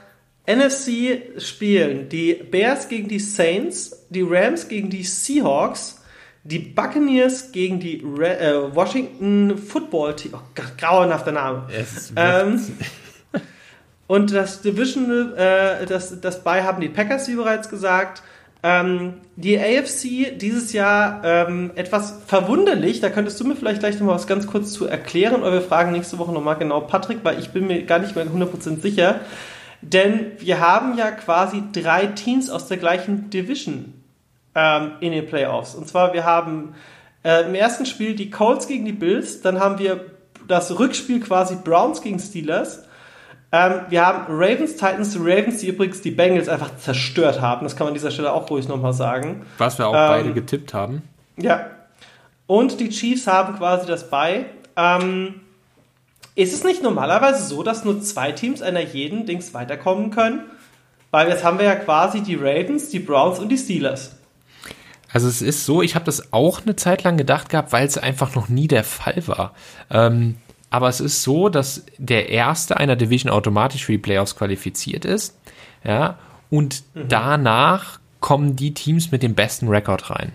[0.49, 6.03] NFC spielen die Bears gegen die Saints, die Rams gegen die Seahawks,
[6.43, 10.33] die Buccaneers gegen die Re äh, Washington Football Team.
[10.35, 11.67] Oh Gott, grauenhafter Name.
[12.17, 12.61] Ähm,
[14.07, 18.23] und das Division, äh, das, das bei haben die Packers, wie bereits gesagt.
[18.63, 24.07] Ähm, die AFC dieses Jahr ähm, etwas verwunderlich, da könntest du mir vielleicht gleich noch
[24.07, 27.39] mal was ganz kurz zu erklären, oder wir fragen nächste Woche nochmal genau Patrick, weil
[27.39, 29.21] ich bin mir gar nicht mehr 100% sicher.
[29.81, 33.95] Denn wir haben ja quasi drei Teams aus der gleichen Division
[34.55, 35.75] ähm, in den Playoffs.
[35.75, 36.75] Und zwar, wir haben
[37.23, 40.05] äh, im ersten Spiel die Colts gegen die Bills, dann haben wir
[40.49, 42.85] das Rückspiel quasi Browns gegen Steelers.
[43.53, 47.65] Ähm, wir haben Ravens, Titans, Ravens, die übrigens die Bengals einfach zerstört haben.
[47.65, 49.47] Das kann man an dieser Stelle auch ruhig nochmal sagen.
[49.59, 51.03] Was wir auch ähm, beide getippt haben.
[51.37, 51.71] Ja.
[52.47, 54.47] Und die Chiefs haben quasi das bei.
[54.77, 55.41] Ähm,
[56.39, 60.43] Ist es nicht normalerweise so, dass nur zwei Teams einer jeden Dings weiterkommen können?
[61.11, 64.15] Weil jetzt haben wir ja quasi die Ravens, die Browns und die Steelers.
[65.13, 67.99] Also es ist so, ich habe das auch eine Zeit lang gedacht gehabt, weil es
[67.99, 69.53] einfach noch nie der Fall war.
[69.91, 70.37] Ähm,
[70.71, 75.37] aber es ist so, dass der erste einer Division automatisch für die Playoffs qualifiziert ist.
[75.83, 76.19] Ja,
[76.51, 77.09] und mhm.
[77.09, 80.33] danach kommen die Teams mit dem besten Rekord rein.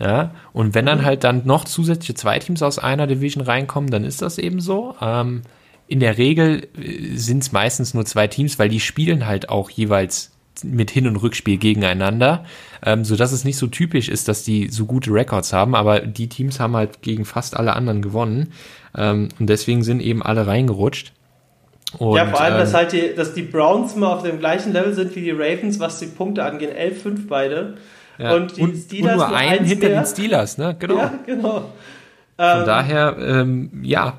[0.00, 1.04] Ja, und wenn dann mhm.
[1.04, 4.94] halt dann noch zusätzliche zwei Teams aus einer Division reinkommen, dann ist das eben so.
[5.00, 5.42] Ähm,
[5.88, 9.68] in der Regel äh, sind es meistens nur zwei Teams, weil die spielen halt auch
[9.68, 10.30] jeweils
[10.62, 12.44] mit Hin- und Rückspiel gegeneinander,
[12.84, 16.00] ähm, so dass es nicht so typisch ist, dass die so gute Records haben, aber
[16.00, 18.52] die Teams haben halt gegen fast alle anderen gewonnen
[18.96, 21.12] ähm, und deswegen sind eben alle reingerutscht.
[21.98, 24.72] Und, ja, vor allem, ähm, dass halt die, dass die Browns mal auf dem gleichen
[24.72, 27.76] Level sind wie die Ravens, was die Punkte angeht, 11-5 beide.
[28.20, 28.34] Ja.
[28.34, 30.02] Und die und, Steelers und nur einen hinter mehr.
[30.02, 30.76] den Steelers, ne?
[30.78, 30.96] Genau.
[30.98, 31.52] Ja, genau.
[31.52, 31.64] Von
[32.38, 34.18] ähm, daher, ähm, ja,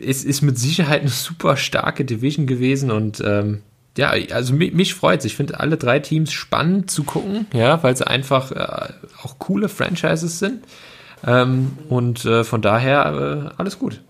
[0.00, 3.62] es ist mit Sicherheit eine super starke Division gewesen und ähm,
[3.96, 7.96] ja, also mich, mich freut Ich finde alle drei Teams spannend zu gucken, ja, weil
[7.96, 8.92] sie einfach äh,
[9.22, 10.64] auch coole Franchises sind.
[11.26, 14.00] Ähm, und äh, von daher äh, alles gut.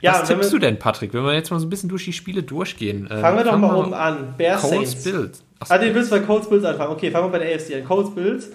[0.00, 2.04] Ja, Was tippst wir, du denn, Patrick, wenn wir jetzt mal so ein bisschen durch
[2.04, 3.10] die Spiele durchgehen?
[3.10, 4.34] Äh, fangen wir doch mal oben an.
[4.36, 5.02] Bears Saints.
[5.02, 5.42] Bills.
[5.70, 6.92] Ah, du willst bei Colts Bills anfangen.
[6.92, 7.84] Okay, fangen wir bei der AFC an.
[7.84, 8.50] Colts Bills.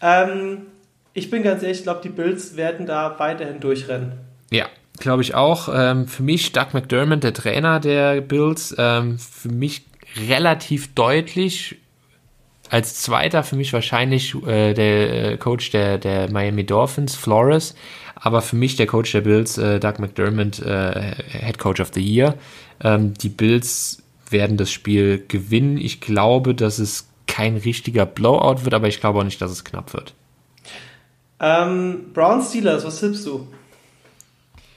[0.00, 0.66] Ähm,
[1.14, 4.12] ich bin ganz ehrlich, ich glaube, die Bills werden da weiterhin durchrennen.
[4.50, 4.66] Ja,
[4.98, 5.68] glaube ich auch.
[5.72, 9.86] Ähm, für mich Doug McDermott, der Trainer der Bills, ähm, für mich
[10.28, 11.76] relativ deutlich.
[12.68, 17.74] Als zweiter für mich wahrscheinlich äh, der Coach der, der Miami Dolphins, Flores
[18.20, 22.02] aber für mich der Coach der Bills, äh, Doug McDermott, äh, Head Coach of the
[22.02, 22.34] Year.
[22.82, 24.02] Ähm, die Bills
[24.32, 25.76] werden das Spiel gewinnen.
[25.78, 29.64] Ich glaube, dass es kein richtiger Blowout wird, aber ich glaube auch nicht, dass es
[29.64, 30.14] knapp wird.
[31.40, 33.46] Ähm, Brown Steelers, was tippst du?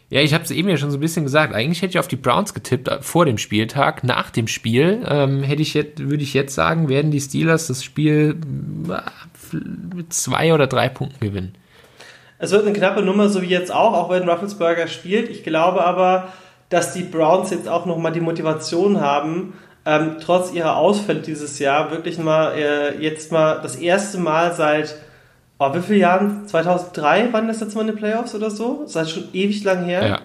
[0.10, 1.56] Ja, ich habe es eben ja schon so ein bisschen gesagt.
[1.56, 4.04] Eigentlich hätte ich auf die Browns getippt äh, vor dem Spieltag.
[4.04, 7.84] Nach dem Spiel ähm, hätte ich jetzt, würde ich jetzt sagen, werden die Steelers das
[7.84, 8.38] Spiel
[8.90, 9.58] äh,
[9.96, 11.56] mit zwei oder drei Punkten gewinnen.
[12.38, 15.30] Es wird eine knappe Nummer, so wie jetzt auch, auch wenn Rufflesberger spielt.
[15.30, 16.32] Ich glaube aber,
[16.74, 19.54] dass die Browns jetzt auch nochmal die Motivation haben,
[19.86, 24.96] ähm, trotz ihrer Ausfälle dieses Jahr wirklich mal äh, jetzt mal das erste Mal seit
[25.60, 26.48] oh, wie vielen Jahren?
[26.48, 28.82] 2003 waren das jetzt mal in den Playoffs oder so?
[28.92, 30.08] Das ist schon ewig lang her.
[30.08, 30.20] Ja.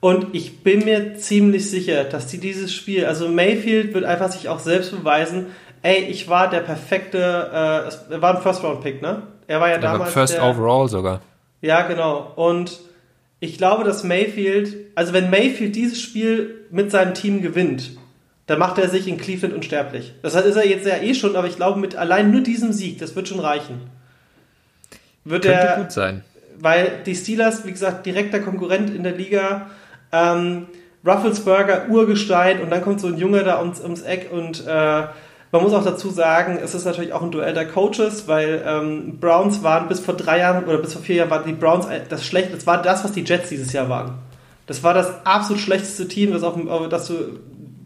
[0.00, 4.48] Und ich bin mir ziemlich sicher, dass die dieses Spiel, also Mayfield wird einfach sich
[4.48, 5.46] auch selbst beweisen,
[5.82, 7.18] ey, ich war der perfekte,
[7.52, 9.22] äh, es war ein First-Round-Pick, ne?
[9.46, 10.12] Er war ja der damals.
[10.12, 11.20] First der, Overall sogar.
[11.60, 12.32] Ja, genau.
[12.36, 12.78] Und
[13.40, 17.92] ich glaube, dass Mayfield, also wenn Mayfield dieses Spiel mit seinem Team gewinnt,
[18.46, 20.14] dann macht er sich in Cleveland unsterblich.
[20.22, 22.98] Das ist er jetzt ja eh schon, aber ich glaube, mit allein nur diesem Sieg,
[22.98, 23.90] das wird schon reichen.
[25.24, 26.22] Wird Könnte er, gut sein.
[26.58, 29.70] Weil die Steelers, wie gesagt, direkter Konkurrent in der Liga.
[30.12, 30.68] Ähm,
[31.04, 35.04] Rufflesburger, Urgestein und dann kommt so ein Junge da ums, ums Eck und äh,
[35.56, 39.18] man muss auch dazu sagen, es ist natürlich auch ein Duell der Coaches, weil ähm,
[39.18, 42.24] Browns waren bis vor drei Jahren oder bis vor vier Jahren waren die Browns das
[42.26, 44.18] schlecht, das war das, was die Jets dieses Jahr waren.
[44.66, 47.38] Das war das absolut schlechteste Team, das auf, das du,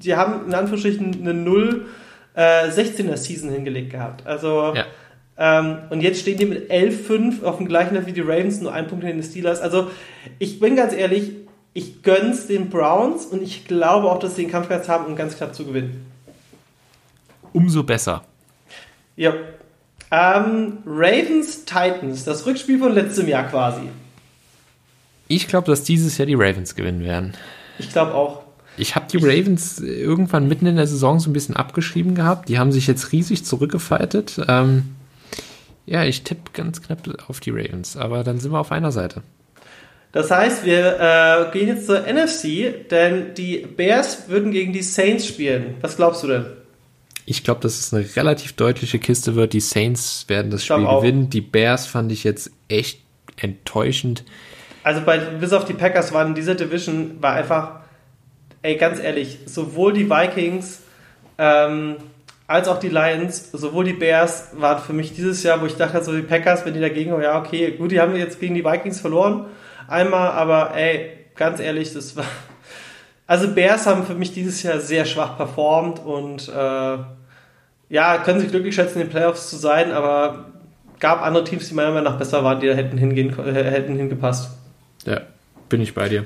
[0.03, 1.87] die haben in Anführungsstrichen eine 0
[2.35, 4.27] äh, 16er Season hingelegt gehabt.
[4.27, 4.87] Also ja.
[5.39, 8.73] ähm, und jetzt stehen die mit 11-5 auf dem gleichen Level wie die Ravens, nur
[8.73, 9.61] ein Punkt hinter den Steelers.
[9.61, 9.91] Also
[10.39, 11.33] ich bin ganz ehrlich,
[11.73, 15.37] ich gönn's den Browns und ich glaube auch, dass sie den Kampfgeist haben, um ganz
[15.37, 16.10] knapp zu gewinnen
[17.53, 18.22] umso besser.
[19.16, 19.34] Ja.
[20.11, 23.82] Ähm, Ravens Titans, das Rückspiel von letztem Jahr quasi.
[25.28, 27.34] Ich glaube, dass dieses Jahr die Ravens gewinnen werden.
[27.78, 28.42] Ich glaube auch.
[28.76, 32.48] Ich habe die Ravens irgendwann mitten in der Saison so ein bisschen abgeschrieben gehabt.
[32.48, 34.40] Die haben sich jetzt riesig zurückgefaltet.
[34.48, 34.94] Ähm,
[35.86, 39.22] ja, ich tippe ganz knapp auf die Ravens, aber dann sind wir auf einer Seite.
[40.12, 45.26] Das heißt, wir äh, gehen jetzt zur NFC, denn die Bears würden gegen die Saints
[45.26, 45.74] spielen.
[45.80, 46.46] Was glaubst du denn?
[47.27, 49.53] Ich glaube, dass es eine relativ deutliche Kiste wird.
[49.53, 51.31] Die Saints werden das Spiel gewinnen.
[51.31, 53.01] Die Bears fand ich jetzt echt
[53.37, 54.25] enttäuschend.
[54.83, 57.81] Also bei, bis auf die Packers waren in dieser Division war einfach,
[58.62, 60.81] ey, ganz ehrlich, sowohl die Vikings
[61.39, 61.97] ähm,
[62.47, 66.03] als auch die Lions, sowohl die Bears waren für mich dieses Jahr, wo ich dachte,
[66.03, 69.01] so die Packers, wenn die dagegen, ja, okay, gut, die haben jetzt gegen die Vikings
[69.01, 69.47] verloren.
[69.87, 72.25] Einmal, aber ey, ganz ehrlich, das war.
[73.31, 76.99] Also Bears haben für mich dieses Jahr sehr schwach performt und äh,
[77.89, 80.47] ja, können sich glücklich schätzen, in den Playoffs zu sein, aber
[80.99, 83.95] gab andere Teams, die meiner Meinung nach besser waren, die da hätten, hingehen, äh, hätten
[83.95, 84.51] hingepasst.
[85.07, 85.20] Ja,
[85.68, 86.24] bin ich bei dir.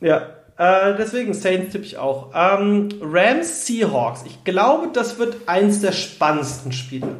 [0.00, 2.30] Ja, äh, deswegen Saints tippe ich auch.
[2.34, 4.24] Ähm, Rams Seahawks.
[4.24, 7.16] Ich glaube, das wird eins der spannendsten Spiele.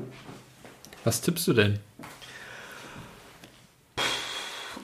[1.05, 1.79] Was tippst du denn?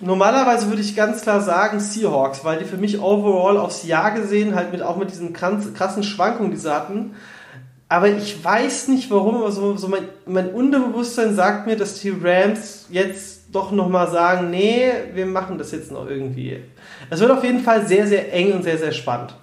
[0.03, 4.57] Normalerweise würde ich ganz klar sagen Seahawks, weil die für mich overall aufs Jahr gesehen
[4.57, 7.15] halt mit auch mit diesen krassen Schwankungen, die sie hatten.
[7.89, 12.11] Aber ich weiß nicht warum, aber so, so mein, mein Unterbewusstsein sagt mir, dass die
[12.11, 16.65] Rams jetzt doch nochmal sagen, nee, wir machen das jetzt noch irgendwie.
[17.09, 19.37] Es wird auf jeden Fall sehr, sehr eng und sehr, sehr spannend.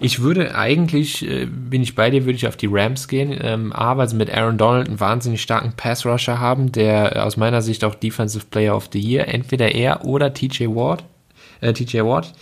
[0.00, 3.36] Ich würde eigentlich, äh, bin ich bei dir, würde ich auf die Rams gehen.
[3.40, 7.36] Ähm, A, weil sie mit Aaron Donald einen wahnsinnig starken Pass-Rusher haben, der äh, aus
[7.36, 11.04] meiner Sicht auch Defensive Player of the Year, entweder er oder TJ Ward,
[11.60, 12.32] äh, TJ Ward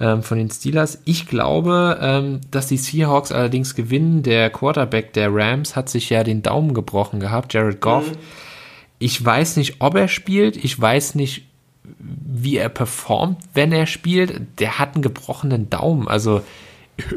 [0.00, 1.00] ähm, von den Steelers.
[1.04, 4.22] Ich glaube, ähm, dass die Seahawks allerdings gewinnen.
[4.22, 8.10] Der Quarterback der Rams hat sich ja den Daumen gebrochen gehabt, Jared Goff.
[8.10, 8.16] Mhm.
[8.98, 10.56] Ich weiß nicht, ob er spielt.
[10.56, 11.44] Ich weiß nicht,
[11.98, 14.40] wie er performt, wenn er spielt.
[14.58, 16.08] Der hat einen gebrochenen Daumen.
[16.08, 16.42] Also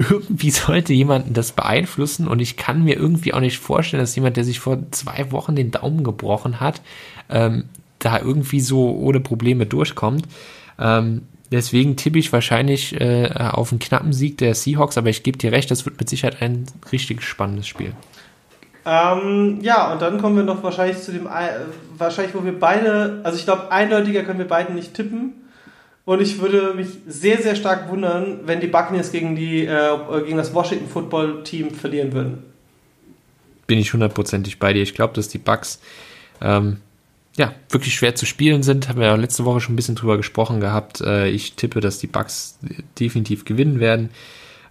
[0.10, 4.38] irgendwie sollte jemanden das beeinflussen und ich kann mir irgendwie auch nicht vorstellen, dass jemand,
[4.38, 6.82] der sich vor zwei Wochen den Daumen gebrochen hat,
[7.30, 7.66] ähm,
[8.00, 10.26] da irgendwie so ohne Probleme durchkommt.
[10.80, 15.38] Ähm, deswegen tippe ich wahrscheinlich äh, auf einen knappen Sieg der Seahawks, aber ich gebe
[15.38, 17.94] dir recht, das wird mit Sicherheit ein richtig spannendes Spiel.
[18.86, 21.60] Ähm, ja, und dann kommen wir noch wahrscheinlich zu dem, äh,
[21.98, 25.34] wahrscheinlich, wo wir beide, also ich glaube, eindeutiger können wir beide nicht tippen.
[26.10, 30.38] Und ich würde mich sehr, sehr stark wundern, wenn die Buccaneers gegen, die, äh, gegen
[30.38, 32.40] das Washington Football Team verlieren würden.
[33.68, 34.82] Bin ich hundertprozentig bei dir.
[34.82, 35.80] Ich glaube, dass die Bucks
[36.42, 36.78] ähm,
[37.38, 38.90] ja, wirklich schwer zu spielen sind.
[38.90, 41.00] Haben wir ja letzte Woche schon ein bisschen drüber gesprochen gehabt.
[41.02, 42.58] Äh, ich tippe, dass die Bucks
[43.00, 44.10] definitiv gewinnen werden.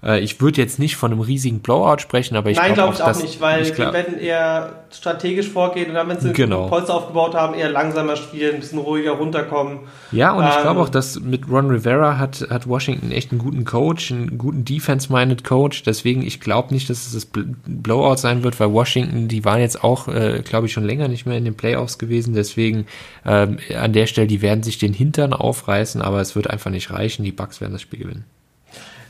[0.03, 3.03] Äh, ich würde jetzt nicht von einem riesigen Blowout sprechen, aber ich glaube glaub ich
[3.03, 6.69] auch dass, nicht, weil die werden eher strategisch vorgehen und dann, wenn sie genau.
[6.69, 9.81] Polster aufgebaut haben, eher langsamer spielen, ein bisschen ruhiger runterkommen.
[10.13, 13.41] Ja, und ähm, ich glaube auch, dass mit Ron Rivera hat, hat Washington echt einen
[13.41, 15.83] guten Coach, einen guten Defense-minded Coach.
[15.83, 17.29] Deswegen, ich glaube nicht, dass es das
[17.67, 21.27] Blowout sein wird, weil Washington, die waren jetzt auch, äh, glaube ich, schon länger nicht
[21.27, 22.35] mehr in den Playoffs gewesen.
[22.35, 22.87] Deswegen
[23.27, 26.91] ähm, an der Stelle, die werden sich den Hintern aufreißen, aber es wird einfach nicht
[26.91, 27.25] reichen.
[27.25, 28.25] Die Bucks werden das Spiel gewinnen.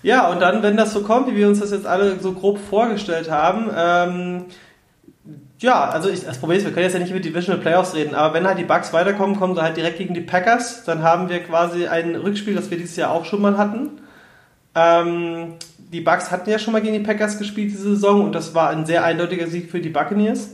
[0.03, 2.59] Ja, und dann, wenn das so kommt, wie wir uns das jetzt alle so grob
[2.59, 4.45] vorgestellt haben, ähm,
[5.61, 8.15] ja, also ich, das Problem ist, wir können jetzt ja nicht über Divisional Playoffs reden,
[8.15, 11.29] aber wenn halt die Bucks weiterkommen, kommen sie halt direkt gegen die Packers, dann haben
[11.29, 13.91] wir quasi ein Rückspiel, das wir dieses Jahr auch schon mal hatten.
[14.75, 15.55] Ähm,
[15.93, 18.71] die Bucks hatten ja schon mal gegen die Packers gespielt diese Saison und das war
[18.71, 20.51] ein sehr eindeutiger Sieg für die Buccaneers.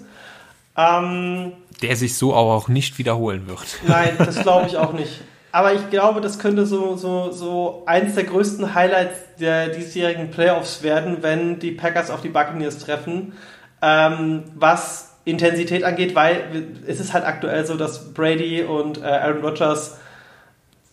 [0.76, 3.66] Ähm, Der sich so auch nicht wiederholen wird.
[3.86, 5.20] Nein, das glaube ich auch nicht.
[5.55, 10.82] Aber ich glaube, das könnte so, so, so eins der größten Highlights der diesjährigen Playoffs
[10.82, 13.34] werden, wenn die Packers auf die Buccaneers treffen.
[13.80, 19.42] Ähm, was Intensität angeht, weil es ist halt aktuell so, dass Brady und äh, Aaron
[19.42, 19.96] Rodgers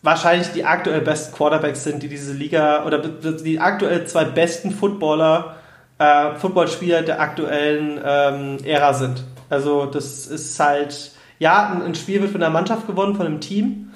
[0.04, 5.56] wahrscheinlich die aktuell besten Quarterbacks sind, die diese Liga oder die aktuell zwei besten Footballer,
[5.98, 9.24] äh, Footballspieler der aktuellen ähm, Ära sind.
[9.50, 13.42] Also das ist halt, ja, ein, ein Spiel wird von der Mannschaft gewonnen, von einem
[13.42, 13.88] Team.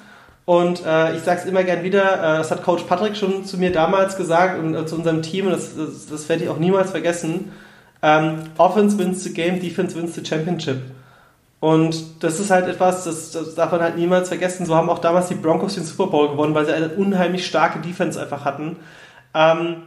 [0.45, 3.57] Und äh, ich sage es immer gern wieder, äh, das hat Coach Patrick schon zu
[3.57, 6.59] mir damals gesagt und äh, zu unserem Team, und das, das, das werde ich auch
[6.59, 7.51] niemals vergessen.
[8.03, 10.81] Ähm, Offense wins the game, Defense wins the championship.
[11.59, 14.67] Und das ist halt etwas, das, das darf man halt niemals vergessen.
[14.67, 17.79] So haben auch damals die Broncos den Super Bowl gewonnen, weil sie eine unheimlich starke
[17.79, 18.75] Defense einfach hatten.
[19.33, 19.77] Ähm,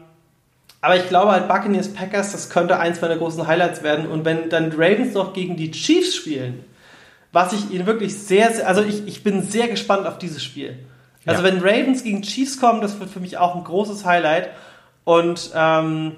[0.80, 4.06] aber ich glaube halt Buccaneers Packers, das könnte eins meiner großen Highlights werden.
[4.06, 6.64] Und wenn dann Ravens noch gegen die Chiefs spielen,
[7.32, 10.78] was ich ihnen wirklich sehr, sehr also ich, ich bin sehr gespannt auf dieses Spiel.
[11.26, 11.52] Also ja.
[11.52, 14.50] wenn Ravens gegen Chiefs kommen, das wird für mich auch ein großes Highlight.
[15.04, 16.12] Und ähm,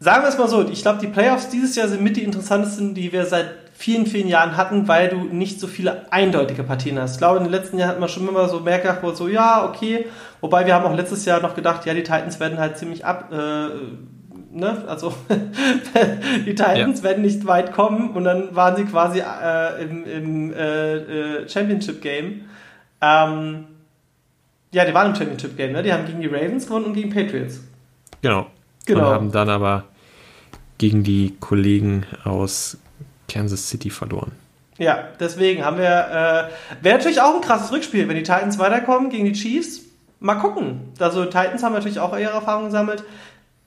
[0.00, 2.94] sagen wir es mal so, ich glaube, die Playoffs dieses Jahr sind mit die interessantesten,
[2.94, 7.12] die wir seit vielen, vielen Jahren hatten, weil du nicht so viele eindeutige Partien hast.
[7.12, 9.28] Ich glaube, in den letzten Jahren hat man schon immer so mehr gedacht, wo so,
[9.28, 10.06] ja, okay.
[10.40, 13.32] Wobei wir haben auch letztes Jahr noch gedacht, ja, die Titans werden halt ziemlich ab,
[13.32, 13.68] äh,
[14.52, 15.14] ne, also
[16.46, 17.04] die Titans ja.
[17.04, 22.00] werden nicht weit kommen und dann waren sie quasi äh, im, im äh, äh, Championship
[22.00, 22.42] Game.
[23.00, 23.64] Ähm,
[24.70, 25.82] ja, die waren im Championship Game, ne?
[25.82, 27.60] Die haben gegen die Ravens gewonnen und gegen Patriots.
[28.22, 28.46] Genau.
[28.86, 29.08] Genau.
[29.08, 29.84] Und haben dann aber
[30.78, 32.78] gegen die Kollegen aus
[33.28, 34.32] Kansas City verloren.
[34.78, 36.50] Ja, deswegen haben wir,
[36.80, 39.82] äh, wäre natürlich auch ein krasses Rückspiel, wenn die Titans weiterkommen gegen die Chiefs.
[40.18, 40.92] Mal gucken.
[40.98, 43.04] Also Titans haben natürlich auch ihre Erfahrungen gesammelt.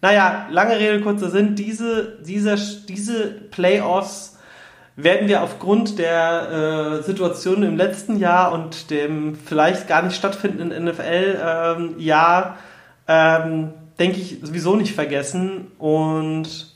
[0.01, 1.55] Naja, lange Rede, kurzer Sinn.
[1.55, 2.55] Diese, diese,
[2.87, 4.37] diese Playoffs
[4.95, 10.85] werden wir aufgrund der äh, Situation im letzten Jahr und dem vielleicht gar nicht stattfindenden
[10.85, 12.57] NFL-Jahr,
[13.07, 15.71] ähm, ähm, denke ich, sowieso nicht vergessen.
[15.77, 16.73] Und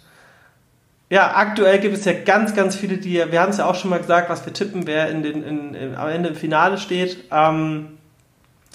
[1.09, 3.89] ja, aktuell gibt es ja ganz, ganz viele, die, wir haben es ja auch schon
[3.89, 7.25] mal gesagt, was wir tippen, wer in den, in, in, am Ende im Finale steht.
[7.31, 7.97] Ähm,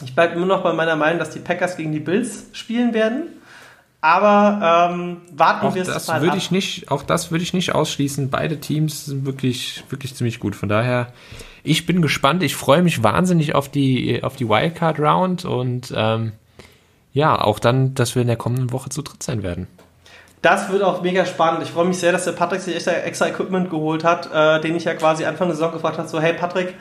[0.03, 3.25] ich bleibe immer noch bei meiner Meinung, dass die Packers gegen die Bills spielen werden.
[4.05, 6.37] Aber ähm, warten Auch wir es das mal würde ab.
[6.37, 8.29] ich nicht, auch das würde ich nicht ausschließen.
[8.29, 10.55] Beide Teams sind wirklich, wirklich ziemlich gut.
[10.55, 11.07] Von daher,
[11.63, 12.43] ich bin gespannt.
[12.43, 16.33] Ich freue mich wahnsinnig auf die, auf die Wildcard Round und ähm,
[17.15, 19.69] ja, auch dann, dass wir in der kommenden Woche zu dritt sein werden.
[20.43, 21.63] Das wird auch mega spannend.
[21.63, 24.77] Ich freue mich sehr, dass der Patrick sich echt extra Equipment geholt hat, äh, den
[24.77, 26.75] ich ja quasi Anfang der Saison gefragt habe, so hey Patrick,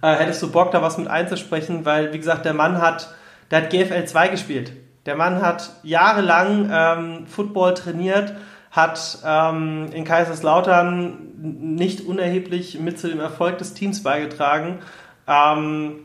[0.00, 1.84] äh, hättest du Bock da was mit einzusprechen?
[1.84, 3.12] Weil, wie gesagt, der Mann hat,
[3.50, 4.70] der hat GFL 2 gespielt.
[5.08, 8.34] Der Mann hat jahrelang ähm, Football trainiert,
[8.70, 14.80] hat ähm, in Kaiserslautern nicht unerheblich mit zu dem Erfolg des Teams beigetragen.
[15.26, 16.00] Ähm,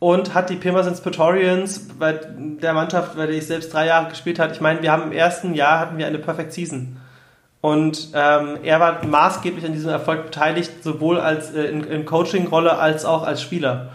[0.00, 4.38] und hat die Pirmasens Praetorians bei der Mannschaft, bei der ich selbst drei Jahre gespielt
[4.38, 4.52] habe.
[4.52, 6.98] Ich meine, wir haben im ersten Jahr hatten wir eine Perfect Season.
[7.62, 12.76] Und ähm, er war maßgeblich an diesem Erfolg beteiligt, sowohl als äh, in, in Coaching-Rolle
[12.76, 13.92] als auch als Spieler.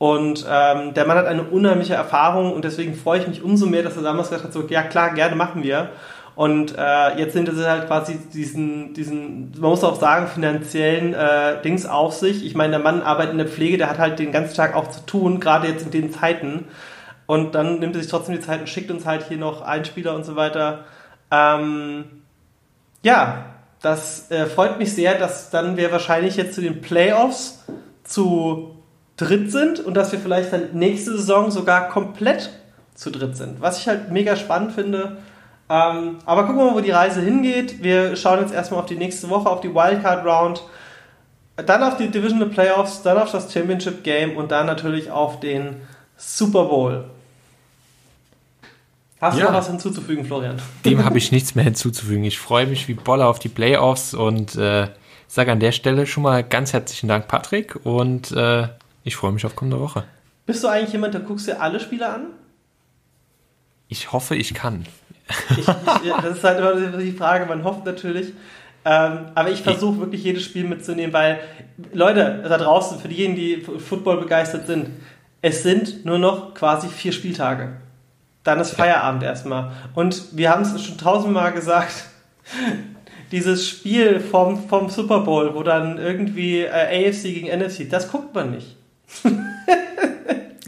[0.00, 3.82] Und ähm, der Mann hat eine unheimliche Erfahrung und deswegen freue ich mich umso mehr,
[3.82, 5.90] dass er damals gesagt hat, so, ja klar, gerne machen wir.
[6.34, 11.60] Und äh, jetzt sind es halt quasi diesen, diesen, man muss auch sagen, finanziellen äh,
[11.60, 12.46] Dings auf sich.
[12.46, 14.88] Ich meine, der Mann arbeitet in der Pflege, der hat halt den ganzen Tag auch
[14.88, 16.68] zu tun, gerade jetzt in den Zeiten.
[17.26, 20.14] Und dann nimmt er sich trotzdem die Zeit und schickt uns halt hier noch Einspieler
[20.14, 20.86] und so weiter.
[21.30, 22.06] Ähm,
[23.02, 23.44] ja,
[23.82, 27.66] das äh, freut mich sehr, dass dann wir wahrscheinlich jetzt zu den Playoffs
[28.02, 28.79] zu
[29.20, 32.50] dritt sind und dass wir vielleicht dann nächste Saison sogar komplett
[32.94, 33.60] zu dritt sind.
[33.60, 35.18] Was ich halt mega spannend finde.
[35.68, 37.82] Ähm, aber gucken wir mal, wo die Reise hingeht.
[37.82, 40.62] Wir schauen jetzt erstmal auf die nächste Woche, auf die Wildcard Round,
[41.56, 45.76] dann auf die Divisional Playoffs, dann auf das Championship Game und dann natürlich auf den
[46.16, 47.04] Super Bowl.
[49.20, 49.48] Hast du Ja.
[49.50, 50.60] noch was hinzuzufügen, Florian?
[50.84, 52.24] Dem habe ich nichts mehr hinzuzufügen.
[52.24, 54.88] Ich freue mich wie Bolle auf die Playoffs und äh,
[55.28, 58.68] sage an der Stelle schon mal ganz herzlichen Dank, Patrick, und äh,
[59.04, 60.04] ich freue mich auf kommende Woche.
[60.46, 62.26] Bist du eigentlich jemand, der guckst dir alle Spiele an?
[63.88, 64.86] Ich hoffe, ich kann.
[65.50, 68.32] Ich, ich, das ist halt immer die Frage, man hofft natürlich.
[68.84, 71.40] Ähm, aber ich versuche wirklich jedes Spiel mitzunehmen, weil
[71.92, 74.90] Leute da draußen, für diejenigen, die Football begeistert sind,
[75.42, 77.76] es sind nur noch quasi vier Spieltage.
[78.42, 79.72] Dann ist Feierabend erstmal.
[79.94, 82.06] Und wir haben es schon tausendmal gesagt,
[83.32, 88.34] dieses Spiel vom, vom Super Bowl, wo dann irgendwie äh, AFC gegen NFC, das guckt
[88.34, 88.76] man nicht.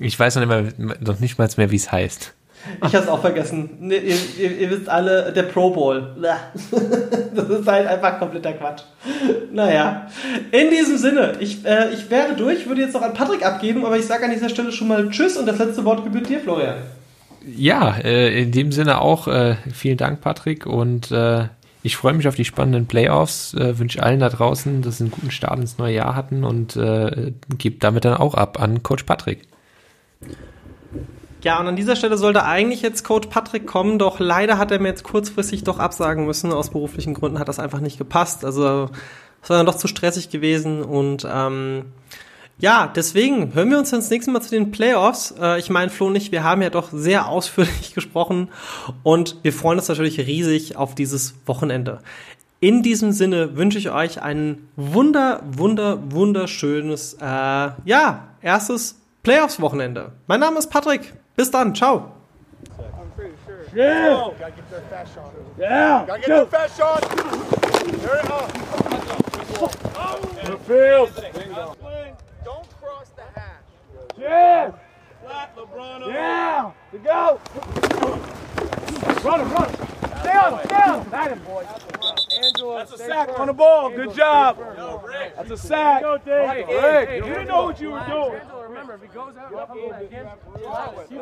[0.00, 2.34] Ich weiß noch nicht, mehr, noch nicht mal mehr, wie es heißt.
[2.78, 3.70] Ich habe es auch vergessen.
[3.80, 6.16] Ne, Ihr, ihr, ihr wisst alle, der Pro Bowl.
[7.34, 8.82] Das ist halt einfach kompletter Quatsch.
[9.52, 10.08] Naja,
[10.50, 13.96] in diesem Sinne, ich, äh, ich wäre durch, würde jetzt noch an Patrick abgeben, aber
[13.96, 16.76] ich sage an dieser Stelle schon mal Tschüss und das letzte Wort gebührt dir, Florian.
[17.46, 21.44] Ja, äh, in dem Sinne auch äh, vielen Dank, Patrick, und äh,
[21.82, 23.54] ich freue mich auf die spannenden Playoffs.
[23.54, 26.76] Äh, Wünsche allen da draußen, dass sie einen guten Start ins neue Jahr hatten und
[26.76, 29.46] äh, gebe damit dann auch ab an Coach Patrick.
[31.42, 34.78] Ja, und an dieser Stelle sollte eigentlich jetzt Coach Patrick kommen, doch leider hat er
[34.78, 36.52] mir jetzt kurzfristig doch absagen müssen.
[36.52, 38.44] Aus beruflichen Gründen hat das einfach nicht gepasst.
[38.44, 38.90] Also
[39.42, 41.86] es war dann doch zu stressig gewesen und ähm,
[42.58, 45.34] ja, deswegen hören wir uns dann das nächste Mal zu den Playoffs.
[45.40, 48.48] Äh, ich meine, Flo und ich, wir haben ja doch sehr ausführlich gesprochen
[49.02, 52.00] und wir freuen uns natürlich riesig auf dieses Wochenende.
[52.60, 60.12] In diesem Sinne wünsche ich euch ein wunder, wunder, wunderschönes, äh, ja, erstes Playoffs-Wochenende.
[60.28, 61.12] Mein Name ist Patrick.
[61.34, 61.74] Bis dann.
[61.74, 62.12] Ciao.
[63.74, 64.30] Yeah.
[64.38, 65.32] Gotta get their fast shot.
[65.58, 66.04] Yeah.
[66.06, 67.00] Gotta get their fast shot.
[68.02, 68.52] There it up.
[70.44, 72.18] The field.
[74.22, 74.72] Yeah.
[76.06, 76.72] Yeah.
[76.92, 77.40] To go.
[79.24, 79.76] Run him, run him.
[80.20, 81.10] Stay on him, stay on him.
[81.10, 81.64] That him, boy.
[82.76, 83.90] That's a sack on the ball.
[83.90, 84.58] Good job.
[85.36, 86.02] That's a sack.
[86.02, 88.40] Rick, you didn't know what you were doing.
[88.68, 89.70] Remember, if he goes out, let's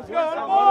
[0.09, 0.61] go on the ball.